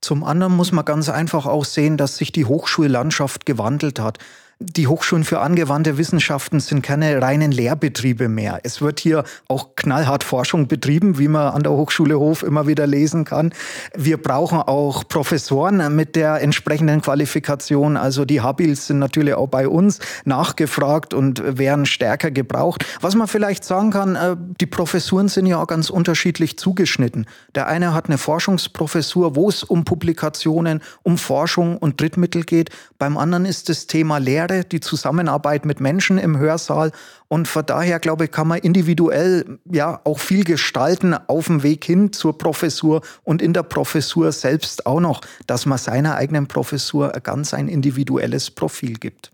Zum 0.00 0.24
anderen 0.24 0.56
muss 0.56 0.72
man 0.72 0.84
ganz 0.86 1.10
einfach 1.10 1.46
auch 1.46 1.66
sehen, 1.66 1.98
dass 1.98 2.16
sich 2.16 2.32
die 2.32 2.46
Hochschullandschaft 2.46 3.44
gewandelt 3.44 4.00
hat 4.00 4.18
die 4.62 4.86
Hochschulen 4.86 5.24
für 5.24 5.40
angewandte 5.40 5.98
Wissenschaften 5.98 6.60
sind 6.60 6.82
keine 6.82 7.20
reinen 7.20 7.52
Lehrbetriebe 7.52 8.28
mehr. 8.28 8.60
Es 8.62 8.80
wird 8.80 9.00
hier 9.00 9.24
auch 9.48 9.76
knallhart 9.76 10.24
Forschung 10.24 10.68
betrieben, 10.68 11.18
wie 11.18 11.28
man 11.28 11.52
an 11.52 11.62
der 11.62 11.72
Hochschule 11.72 12.18
Hof 12.18 12.42
immer 12.42 12.66
wieder 12.66 12.86
lesen 12.86 13.24
kann. 13.24 13.52
Wir 13.94 14.22
brauchen 14.22 14.58
auch 14.58 15.06
Professoren 15.08 15.94
mit 15.94 16.16
der 16.16 16.40
entsprechenden 16.40 17.02
Qualifikation. 17.02 17.96
Also 17.96 18.24
die 18.24 18.40
Habils 18.40 18.86
sind 18.86 18.98
natürlich 18.98 19.34
auch 19.34 19.48
bei 19.48 19.68
uns 19.68 19.98
nachgefragt 20.24 21.14
und 21.14 21.58
werden 21.58 21.86
stärker 21.86 22.30
gebraucht. 22.30 22.84
Was 23.00 23.14
man 23.14 23.28
vielleicht 23.28 23.64
sagen 23.64 23.90
kann, 23.90 24.16
äh, 24.16 24.36
die 24.60 24.66
Professuren 24.66 25.28
sind 25.28 25.46
ja 25.46 25.60
auch 25.60 25.66
ganz 25.66 25.90
unterschiedlich 25.90 26.58
zugeschnitten. 26.58 27.26
Der 27.54 27.66
eine 27.66 27.94
hat 27.94 28.06
eine 28.06 28.18
Forschungsprofessur, 28.18 29.36
wo 29.36 29.48
es 29.48 29.62
um 29.62 29.84
Publikationen, 29.84 30.80
um 31.02 31.18
Forschung 31.18 31.76
und 31.76 32.00
Drittmittel 32.00 32.44
geht. 32.44 32.70
Beim 32.98 33.16
anderen 33.16 33.44
ist 33.44 33.68
das 33.68 33.86
Thema 33.86 34.18
Lehre 34.18 34.51
Lehre, 34.52 34.64
die 34.64 34.80
Zusammenarbeit 34.80 35.64
mit 35.64 35.80
Menschen 35.80 36.18
im 36.18 36.38
Hörsaal. 36.38 36.92
Und 37.28 37.48
von 37.48 37.64
daher, 37.64 37.98
glaube 37.98 38.24
ich, 38.24 38.30
kann 38.30 38.48
man 38.48 38.58
individuell 38.58 39.58
ja 39.70 40.00
auch 40.04 40.18
viel 40.18 40.44
gestalten 40.44 41.14
auf 41.14 41.46
dem 41.46 41.62
Weg 41.62 41.84
hin 41.84 42.12
zur 42.12 42.36
Professur 42.38 43.02
und 43.24 43.42
in 43.42 43.52
der 43.52 43.62
Professur 43.62 44.32
selbst 44.32 44.86
auch 44.86 45.00
noch, 45.00 45.20
dass 45.46 45.66
man 45.66 45.78
seiner 45.78 46.16
eigenen 46.16 46.46
Professur 46.46 47.10
ganz 47.22 47.54
ein 47.54 47.68
individuelles 47.68 48.50
Profil 48.50 48.94
gibt. 48.94 49.30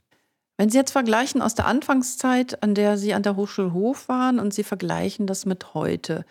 Wenn 0.56 0.70
Sie 0.70 0.78
jetzt 0.78 0.90
vergleichen 0.90 1.40
aus 1.40 1.54
der 1.54 1.66
Anfangszeit, 1.66 2.62
an 2.62 2.74
der 2.74 2.98
Sie 2.98 3.14
an 3.14 3.22
der 3.22 3.36
Hochschule 3.36 3.72
Hof 3.72 4.08
waren 4.08 4.40
und 4.40 4.52
Sie 4.52 4.64
vergleichen 4.64 5.26
das 5.26 5.46
mit 5.46 5.74
heute, 5.74 6.24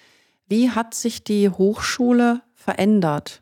wie 0.49 0.71
hat 0.71 0.93
sich 0.93 1.23
die 1.23 1.49
Hochschule 1.49 2.41
verändert? 2.53 3.41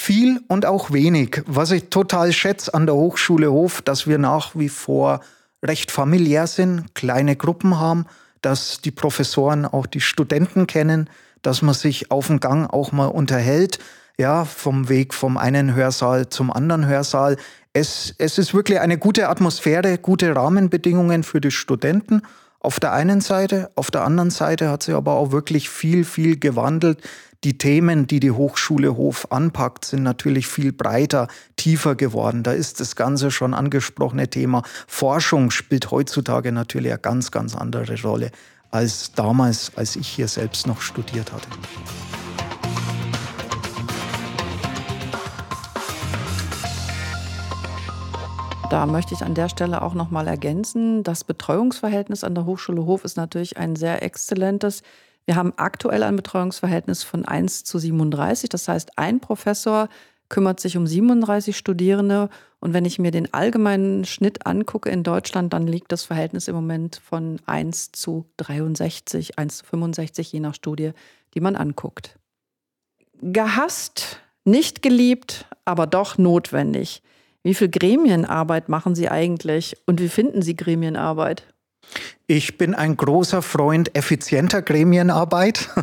Viel 0.00 0.40
und 0.48 0.64
auch 0.64 0.92
wenig. 0.92 1.42
Was 1.46 1.72
ich 1.72 1.90
total 1.90 2.32
schätze 2.32 2.72
an 2.72 2.86
der 2.86 2.94
Hochschule 2.94 3.52
Hof, 3.52 3.82
dass 3.82 4.06
wir 4.06 4.16
nach 4.16 4.52
wie 4.54 4.70
vor 4.70 5.20
recht 5.62 5.90
familiär 5.90 6.46
sind, 6.46 6.94
kleine 6.94 7.36
Gruppen 7.36 7.78
haben, 7.78 8.06
dass 8.40 8.80
die 8.80 8.92
Professoren 8.92 9.66
auch 9.66 9.84
die 9.84 10.00
Studenten 10.00 10.66
kennen, 10.66 11.10
dass 11.42 11.60
man 11.60 11.74
sich 11.74 12.10
auf 12.10 12.28
dem 12.28 12.40
Gang 12.40 12.72
auch 12.72 12.92
mal 12.92 13.08
unterhält, 13.08 13.78
ja, 14.18 14.46
vom 14.46 14.88
Weg 14.88 15.12
vom 15.12 15.36
einen 15.36 15.74
Hörsaal 15.74 16.30
zum 16.30 16.50
anderen 16.50 16.86
Hörsaal. 16.86 17.36
Es, 17.74 18.14
es 18.16 18.38
ist 18.38 18.54
wirklich 18.54 18.80
eine 18.80 18.96
gute 18.96 19.28
Atmosphäre, 19.28 19.98
gute 19.98 20.34
Rahmenbedingungen 20.34 21.24
für 21.24 21.42
die 21.42 21.50
Studenten 21.50 22.22
auf 22.58 22.80
der 22.80 22.92
einen 22.92 23.20
Seite. 23.20 23.70
Auf 23.74 23.90
der 23.90 24.04
anderen 24.04 24.30
Seite 24.30 24.70
hat 24.70 24.82
sich 24.82 24.94
aber 24.94 25.12
auch 25.12 25.30
wirklich 25.30 25.68
viel, 25.68 26.04
viel 26.04 26.38
gewandelt. 26.38 27.00
Die 27.42 27.56
Themen, 27.56 28.06
die 28.06 28.20
die 28.20 28.32
Hochschule 28.32 28.98
Hof 28.98 29.28
anpackt, 29.30 29.86
sind 29.86 30.02
natürlich 30.02 30.46
viel 30.46 30.74
breiter, 30.74 31.26
tiefer 31.56 31.94
geworden. 31.94 32.42
Da 32.42 32.52
ist 32.52 32.80
das 32.80 32.96
ganze 32.96 33.30
schon 33.30 33.54
angesprochene 33.54 34.28
Thema 34.28 34.62
Forschung 34.86 35.50
spielt 35.50 35.90
heutzutage 35.90 36.52
natürlich 36.52 36.92
eine 36.92 37.00
ganz, 37.00 37.30
ganz 37.30 37.56
andere 37.56 37.98
Rolle 38.02 38.30
als 38.70 39.12
damals, 39.12 39.72
als 39.74 39.96
ich 39.96 40.06
hier 40.06 40.28
selbst 40.28 40.66
noch 40.66 40.82
studiert 40.82 41.32
hatte. 41.32 41.48
Da 48.68 48.84
möchte 48.84 49.14
ich 49.14 49.22
an 49.22 49.34
der 49.34 49.48
Stelle 49.48 49.80
auch 49.80 49.94
noch 49.94 50.10
mal 50.10 50.28
ergänzen, 50.28 51.04
das 51.04 51.24
Betreuungsverhältnis 51.24 52.22
an 52.22 52.34
der 52.34 52.44
Hochschule 52.44 52.84
Hof 52.84 53.06
ist 53.06 53.16
natürlich 53.16 53.56
ein 53.56 53.76
sehr 53.76 54.02
exzellentes. 54.02 54.82
Wir 55.26 55.36
haben 55.36 55.52
aktuell 55.56 56.02
ein 56.02 56.16
Betreuungsverhältnis 56.16 57.02
von 57.02 57.24
1 57.24 57.64
zu 57.64 57.78
37. 57.78 58.48
Das 58.48 58.68
heißt, 58.68 58.98
ein 58.98 59.20
Professor 59.20 59.88
kümmert 60.28 60.60
sich 60.60 60.76
um 60.76 60.86
37 60.86 61.56
Studierende. 61.56 62.30
Und 62.60 62.72
wenn 62.72 62.84
ich 62.84 62.98
mir 62.98 63.10
den 63.10 63.32
allgemeinen 63.34 64.04
Schnitt 64.04 64.46
angucke 64.46 64.88
in 64.88 65.02
Deutschland, 65.02 65.52
dann 65.52 65.66
liegt 65.66 65.92
das 65.92 66.04
Verhältnis 66.04 66.48
im 66.48 66.54
Moment 66.54 67.00
von 67.04 67.38
1 67.46 67.92
zu 67.92 68.26
63, 68.38 69.38
1 69.38 69.58
zu 69.58 69.66
65, 69.66 70.32
je 70.32 70.40
nach 70.40 70.54
Studie, 70.54 70.92
die 71.34 71.40
man 71.40 71.56
anguckt. 71.56 72.18
Gehasst, 73.20 74.20
nicht 74.44 74.82
geliebt, 74.82 75.46
aber 75.64 75.86
doch 75.86 76.16
notwendig. 76.16 77.02
Wie 77.42 77.54
viel 77.54 77.68
Gremienarbeit 77.68 78.68
machen 78.68 78.94
Sie 78.94 79.08
eigentlich 79.08 79.76
und 79.86 80.00
wie 80.00 80.08
finden 80.08 80.42
Sie 80.42 80.56
Gremienarbeit? 80.56 81.44
Ich 82.26 82.58
bin 82.58 82.74
ein 82.74 82.96
großer 82.96 83.42
Freund 83.42 83.96
effizienter 83.96 84.62
Gremienarbeit. 84.62 85.68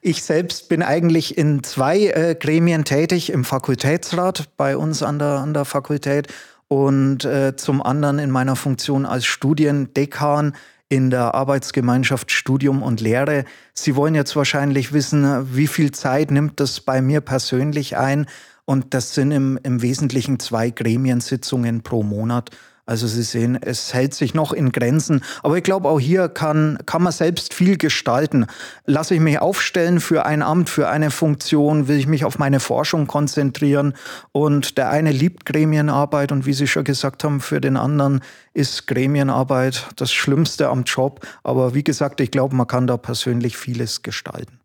Ich 0.00 0.22
selbst 0.22 0.68
bin 0.68 0.82
eigentlich 0.82 1.38
in 1.38 1.62
zwei 1.62 2.06
äh, 2.08 2.34
Gremien 2.38 2.84
tätig, 2.84 3.30
im 3.30 3.44
Fakultätsrat 3.44 4.56
bei 4.56 4.76
uns 4.76 5.02
an 5.02 5.18
der, 5.18 5.38
an 5.38 5.54
der 5.54 5.64
Fakultät 5.64 6.26
und 6.68 7.24
äh, 7.24 7.54
zum 7.56 7.82
anderen 7.82 8.18
in 8.18 8.30
meiner 8.30 8.56
Funktion 8.56 9.06
als 9.06 9.24
Studiendekan 9.26 10.54
in 10.88 11.10
der 11.10 11.34
Arbeitsgemeinschaft 11.34 12.30
Studium 12.30 12.82
und 12.82 13.00
Lehre. 13.00 13.44
Sie 13.74 13.96
wollen 13.96 14.14
jetzt 14.14 14.36
wahrscheinlich 14.36 14.92
wissen, 14.92 15.56
wie 15.56 15.66
viel 15.68 15.92
Zeit 15.92 16.30
nimmt 16.30 16.60
das 16.60 16.80
bei 16.80 17.00
mir 17.00 17.20
persönlich 17.20 17.96
ein? 17.96 18.26
Und 18.64 18.92
das 18.94 19.14
sind 19.14 19.32
im, 19.32 19.58
im 19.62 19.82
Wesentlichen 19.82 20.38
zwei 20.38 20.70
Gremiensitzungen 20.70 21.82
pro 21.82 22.02
Monat. 22.02 22.50
Also 22.92 23.06
Sie 23.06 23.22
sehen, 23.22 23.58
es 23.58 23.94
hält 23.94 24.12
sich 24.12 24.34
noch 24.34 24.52
in 24.52 24.70
Grenzen. 24.70 25.24
Aber 25.42 25.56
ich 25.56 25.64
glaube, 25.64 25.88
auch 25.88 25.98
hier 25.98 26.28
kann, 26.28 26.76
kann 26.84 27.02
man 27.02 27.10
selbst 27.10 27.54
viel 27.54 27.78
gestalten. 27.78 28.44
Lasse 28.84 29.14
ich 29.14 29.20
mich 29.22 29.38
aufstellen 29.38 29.98
für 29.98 30.26
ein 30.26 30.42
Amt, 30.42 30.68
für 30.68 30.90
eine 30.90 31.10
Funktion, 31.10 31.88
will 31.88 31.96
ich 31.96 32.06
mich 32.06 32.26
auf 32.26 32.38
meine 32.38 32.60
Forschung 32.60 33.06
konzentrieren. 33.06 33.94
Und 34.32 34.76
der 34.76 34.90
eine 34.90 35.10
liebt 35.10 35.46
Gremienarbeit 35.46 36.32
und 36.32 36.44
wie 36.44 36.52
Sie 36.52 36.66
schon 36.66 36.84
gesagt 36.84 37.24
haben, 37.24 37.40
für 37.40 37.62
den 37.62 37.78
anderen 37.78 38.20
ist 38.52 38.86
Gremienarbeit 38.86 39.86
das 39.96 40.12
Schlimmste 40.12 40.68
am 40.68 40.82
Job. 40.84 41.26
Aber 41.44 41.72
wie 41.72 41.84
gesagt, 41.84 42.20
ich 42.20 42.30
glaube, 42.30 42.54
man 42.54 42.66
kann 42.66 42.86
da 42.86 42.98
persönlich 42.98 43.56
vieles 43.56 44.02
gestalten. 44.02 44.61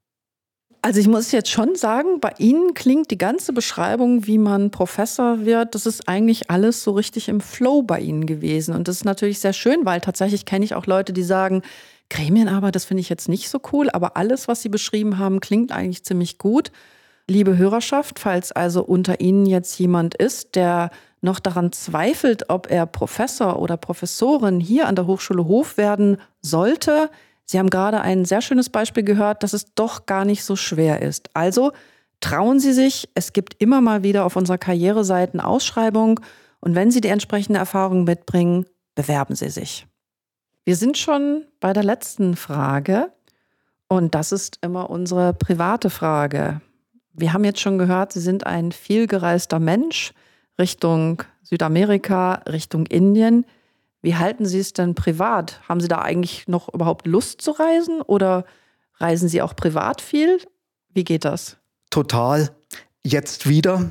Also 0.81 0.99
ich 0.99 1.07
muss 1.07 1.31
jetzt 1.31 1.49
schon 1.49 1.75
sagen, 1.75 2.19
bei 2.19 2.33
Ihnen 2.37 2.73
klingt 2.73 3.11
die 3.11 3.17
ganze 3.17 3.51
Beschreibung, 3.51 4.25
wie 4.27 4.37
man 4.37 4.71
Professor 4.71 5.45
wird, 5.45 5.75
das 5.75 5.85
ist 5.85 6.07
eigentlich 6.07 6.49
alles 6.49 6.83
so 6.83 6.91
richtig 6.91 7.29
im 7.29 7.41
Flow 7.41 7.81
bei 7.81 7.99
Ihnen 7.99 8.25
gewesen. 8.25 8.75
Und 8.75 8.87
das 8.87 8.97
ist 8.97 9.05
natürlich 9.05 9.39
sehr 9.39 9.53
schön, 9.53 9.85
weil 9.85 10.01
tatsächlich 10.01 10.45
kenne 10.45 10.63
ich 10.63 10.75
auch 10.75 10.85
Leute, 10.85 11.13
die 11.13 11.23
sagen, 11.23 11.63
Gremienarbeit, 12.09 12.75
das 12.75 12.85
finde 12.85 13.01
ich 13.01 13.09
jetzt 13.09 13.27
nicht 13.27 13.49
so 13.49 13.59
cool, 13.73 13.89
aber 13.89 14.15
alles, 14.15 14.47
was 14.47 14.61
Sie 14.61 14.69
beschrieben 14.69 15.17
haben, 15.17 15.39
klingt 15.39 15.71
eigentlich 15.71 16.05
ziemlich 16.05 16.37
gut. 16.37 16.71
Liebe 17.29 17.57
Hörerschaft, 17.57 18.19
falls 18.19 18.53
also 18.53 18.83
unter 18.83 19.19
Ihnen 19.19 19.45
jetzt 19.45 19.77
jemand 19.79 20.15
ist, 20.15 20.55
der 20.55 20.91
noch 21.19 21.39
daran 21.39 21.73
zweifelt, 21.73 22.49
ob 22.49 22.71
er 22.71 22.85
Professor 22.85 23.59
oder 23.59 23.75
Professorin 23.75 24.61
hier 24.61 24.87
an 24.87 24.95
der 24.95 25.07
Hochschule 25.07 25.45
Hof 25.45 25.75
werden 25.75 26.17
sollte, 26.41 27.09
Sie 27.49 27.57
haben 27.57 27.69
gerade 27.69 28.01
ein 28.01 28.25
sehr 28.25 28.41
schönes 28.41 28.69
Beispiel 28.69 29.03
gehört, 29.03 29.41
dass 29.41 29.53
es 29.53 29.73
doch 29.73 30.05
gar 30.05 30.25
nicht 30.25 30.43
so 30.43 30.55
schwer 30.57 31.01
ist. 31.01 31.29
Also 31.33 31.71
trauen 32.19 32.59
Sie 32.59 32.73
sich, 32.73 33.09
es 33.15 33.31
gibt 33.31 33.55
immer 33.61 33.79
mal 33.79 34.03
wieder 34.03 34.25
auf 34.25 34.35
unserer 34.35 34.57
Karriereseite 34.57 35.43
Ausschreibung 35.43 36.19
und 36.59 36.75
wenn 36.75 36.91
Sie 36.91 37.01
die 37.01 37.07
entsprechende 37.07 37.59
Erfahrung 37.59 38.03
mitbringen, 38.03 38.65
bewerben 38.95 39.35
Sie 39.35 39.49
sich. 39.49 39.87
Wir 40.65 40.75
sind 40.75 40.97
schon 40.97 41.45
bei 41.61 41.71
der 41.71 41.83
letzten 41.83 42.35
Frage 42.35 43.13
und 43.87 44.13
das 44.13 44.33
ist 44.33 44.59
immer 44.61 44.89
unsere 44.89 45.33
private 45.33 45.89
Frage. 45.89 46.59
Wir 47.13 47.31
haben 47.31 47.45
jetzt 47.45 47.61
schon 47.61 47.77
gehört, 47.77 48.11
Sie 48.11 48.19
sind 48.19 48.45
ein 48.45 48.73
vielgereister 48.73 49.59
Mensch 49.59 50.13
Richtung 50.59 51.23
Südamerika, 51.43 52.41
Richtung 52.49 52.87
Indien. 52.87 53.45
Wie 54.01 54.15
halten 54.15 54.45
Sie 54.45 54.59
es 54.59 54.73
denn 54.73 54.95
privat? 54.95 55.61
Haben 55.67 55.79
Sie 55.79 55.87
da 55.87 56.01
eigentlich 56.01 56.47
noch 56.47 56.73
überhaupt 56.73 57.07
Lust 57.07 57.41
zu 57.41 57.51
reisen 57.51 58.01
oder 58.01 58.45
reisen 58.95 59.29
Sie 59.29 59.41
auch 59.41 59.55
privat 59.55 60.01
viel? 60.01 60.39
Wie 60.93 61.03
geht 61.03 61.25
das? 61.25 61.57
Total. 61.89 62.49
Jetzt 63.03 63.47
wieder. 63.47 63.85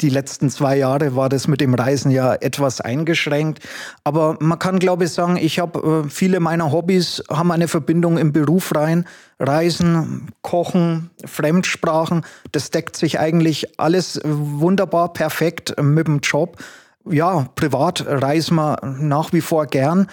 Die 0.00 0.08
letzten 0.08 0.48
zwei 0.48 0.78
Jahre 0.78 1.14
war 1.14 1.28
das 1.28 1.46
mit 1.46 1.60
dem 1.60 1.74
Reisen 1.74 2.10
ja 2.10 2.34
etwas 2.34 2.80
eingeschränkt. 2.80 3.60
Aber 4.02 4.38
man 4.40 4.58
kann, 4.58 4.78
glaube 4.78 5.04
ich, 5.04 5.10
sagen, 5.10 5.36
ich 5.36 5.58
habe 5.58 6.04
äh, 6.06 6.08
viele 6.08 6.40
meiner 6.40 6.72
Hobbys 6.72 7.22
haben 7.28 7.52
eine 7.52 7.68
Verbindung 7.68 8.16
im 8.16 8.32
Beruf 8.32 8.74
rein. 8.74 9.06
Reisen, 9.38 10.30
Kochen, 10.40 11.10
Fremdsprachen, 11.26 12.24
das 12.52 12.70
deckt 12.70 12.96
sich 12.96 13.20
eigentlich 13.20 13.78
alles 13.78 14.18
wunderbar 14.24 15.12
perfekt 15.12 15.74
mit 15.82 16.06
dem 16.06 16.20
Job 16.20 16.56
ja, 17.10 17.46
privat 17.54 18.04
reisen 18.06 18.56
wir 18.56 18.78
nach 18.82 19.32
wie 19.32 19.40
vor 19.40 19.66
gern. 19.66 20.08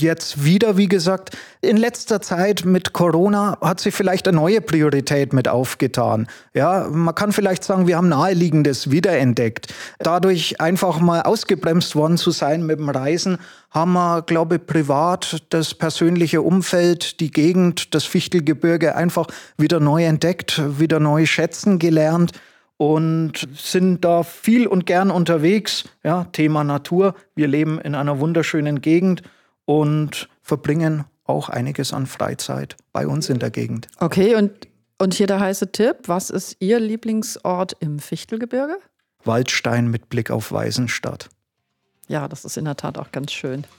Jetzt 0.00 0.44
wieder, 0.44 0.76
wie 0.76 0.88
gesagt, 0.88 1.36
in 1.60 1.76
letzter 1.76 2.20
Zeit 2.20 2.64
mit 2.64 2.92
Corona 2.92 3.56
hat 3.60 3.78
sich 3.78 3.94
vielleicht 3.94 4.26
eine 4.26 4.36
neue 4.36 4.60
Priorität 4.60 5.32
mit 5.32 5.46
aufgetan. 5.46 6.26
Ja, 6.54 6.88
man 6.90 7.14
kann 7.14 7.30
vielleicht 7.30 7.62
sagen, 7.62 7.86
wir 7.86 7.96
haben 7.96 8.08
Naheliegendes 8.08 8.90
wiederentdeckt. 8.90 9.72
Dadurch 10.00 10.60
einfach 10.60 10.98
mal 10.98 11.22
ausgebremst 11.22 11.94
worden 11.94 12.16
zu 12.16 12.32
sein 12.32 12.66
mit 12.66 12.80
dem 12.80 12.88
Reisen, 12.88 13.38
haben 13.70 13.92
wir, 13.92 14.22
glaube 14.22 14.56
ich, 14.56 14.66
privat 14.66 15.44
das 15.50 15.74
persönliche 15.74 16.42
Umfeld, 16.42 17.20
die 17.20 17.30
Gegend, 17.30 17.94
das 17.94 18.04
Fichtelgebirge 18.04 18.96
einfach 18.96 19.28
wieder 19.56 19.78
neu 19.78 20.04
entdeckt, 20.04 20.62
wieder 20.80 20.98
neu 20.98 21.26
schätzen 21.26 21.78
gelernt 21.78 22.32
und 22.76 23.48
sind 23.54 24.04
da 24.04 24.22
viel 24.22 24.66
und 24.66 24.86
gern 24.86 25.10
unterwegs. 25.10 25.84
Ja, 26.04 26.24
Thema 26.24 26.64
Natur. 26.64 27.14
Wir 27.34 27.48
leben 27.48 27.80
in 27.80 27.94
einer 27.94 28.20
wunderschönen 28.20 28.80
Gegend 28.80 29.22
und 29.64 30.28
verbringen 30.42 31.04
auch 31.24 31.48
einiges 31.48 31.92
an 31.92 32.06
Freizeit 32.06 32.76
bei 32.92 33.06
uns 33.06 33.28
in 33.28 33.38
der 33.38 33.50
Gegend. 33.50 33.88
Okay, 33.98 34.34
und, 34.36 34.52
und 34.98 35.14
hier 35.14 35.26
der 35.26 35.40
heiße 35.40 35.72
Tipp. 35.72 35.96
Was 36.06 36.30
ist 36.30 36.56
Ihr 36.60 36.78
Lieblingsort 36.78 37.76
im 37.80 37.98
Fichtelgebirge? 37.98 38.78
Waldstein 39.24 39.88
mit 39.88 40.08
Blick 40.08 40.30
auf 40.30 40.52
Weisenstadt. 40.52 41.28
Ja, 42.08 42.28
das 42.28 42.44
ist 42.44 42.56
in 42.56 42.64
der 42.66 42.76
Tat 42.76 42.96
auch 42.98 43.10
ganz 43.10 43.32
schön. 43.32 43.66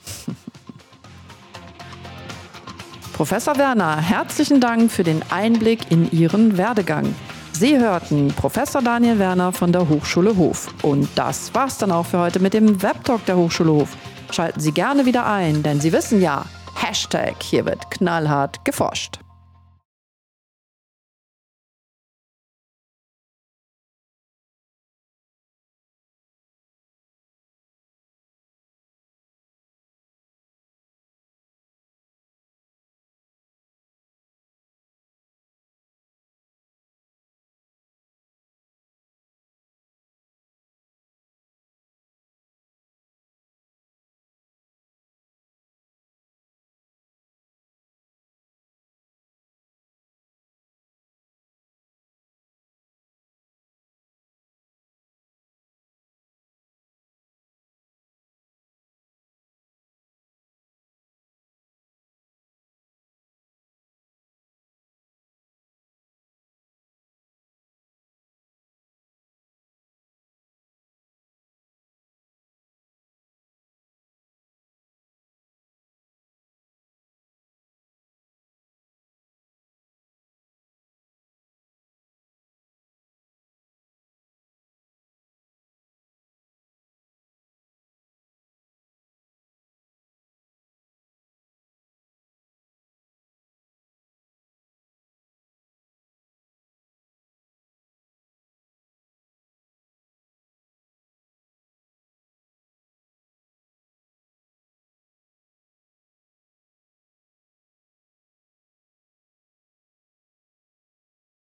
Professor 3.14 3.56
Werner, 3.56 3.96
herzlichen 3.96 4.60
Dank 4.60 4.92
für 4.92 5.02
den 5.02 5.22
Einblick 5.30 5.90
in 5.90 6.10
Ihren 6.12 6.58
Werdegang. 6.58 7.14
Sie 7.58 7.76
hörten 7.76 8.28
Professor 8.28 8.80
Daniel 8.80 9.18
Werner 9.18 9.50
von 9.50 9.72
der 9.72 9.88
Hochschule 9.88 10.36
Hof. 10.36 10.68
Und 10.84 11.08
das 11.16 11.52
war's 11.54 11.76
dann 11.76 11.90
auch 11.90 12.06
für 12.06 12.20
heute 12.20 12.38
mit 12.38 12.54
dem 12.54 12.80
Webtalk 12.82 13.26
der 13.26 13.36
Hochschule 13.36 13.72
Hof. 13.72 13.96
Schalten 14.30 14.60
Sie 14.60 14.70
gerne 14.70 15.06
wieder 15.06 15.26
ein, 15.26 15.64
denn 15.64 15.80
Sie 15.80 15.92
wissen 15.92 16.22
ja, 16.22 16.44
Hashtag, 16.76 17.42
hier 17.42 17.66
wird 17.66 17.90
knallhart 17.90 18.64
geforscht. 18.64 19.18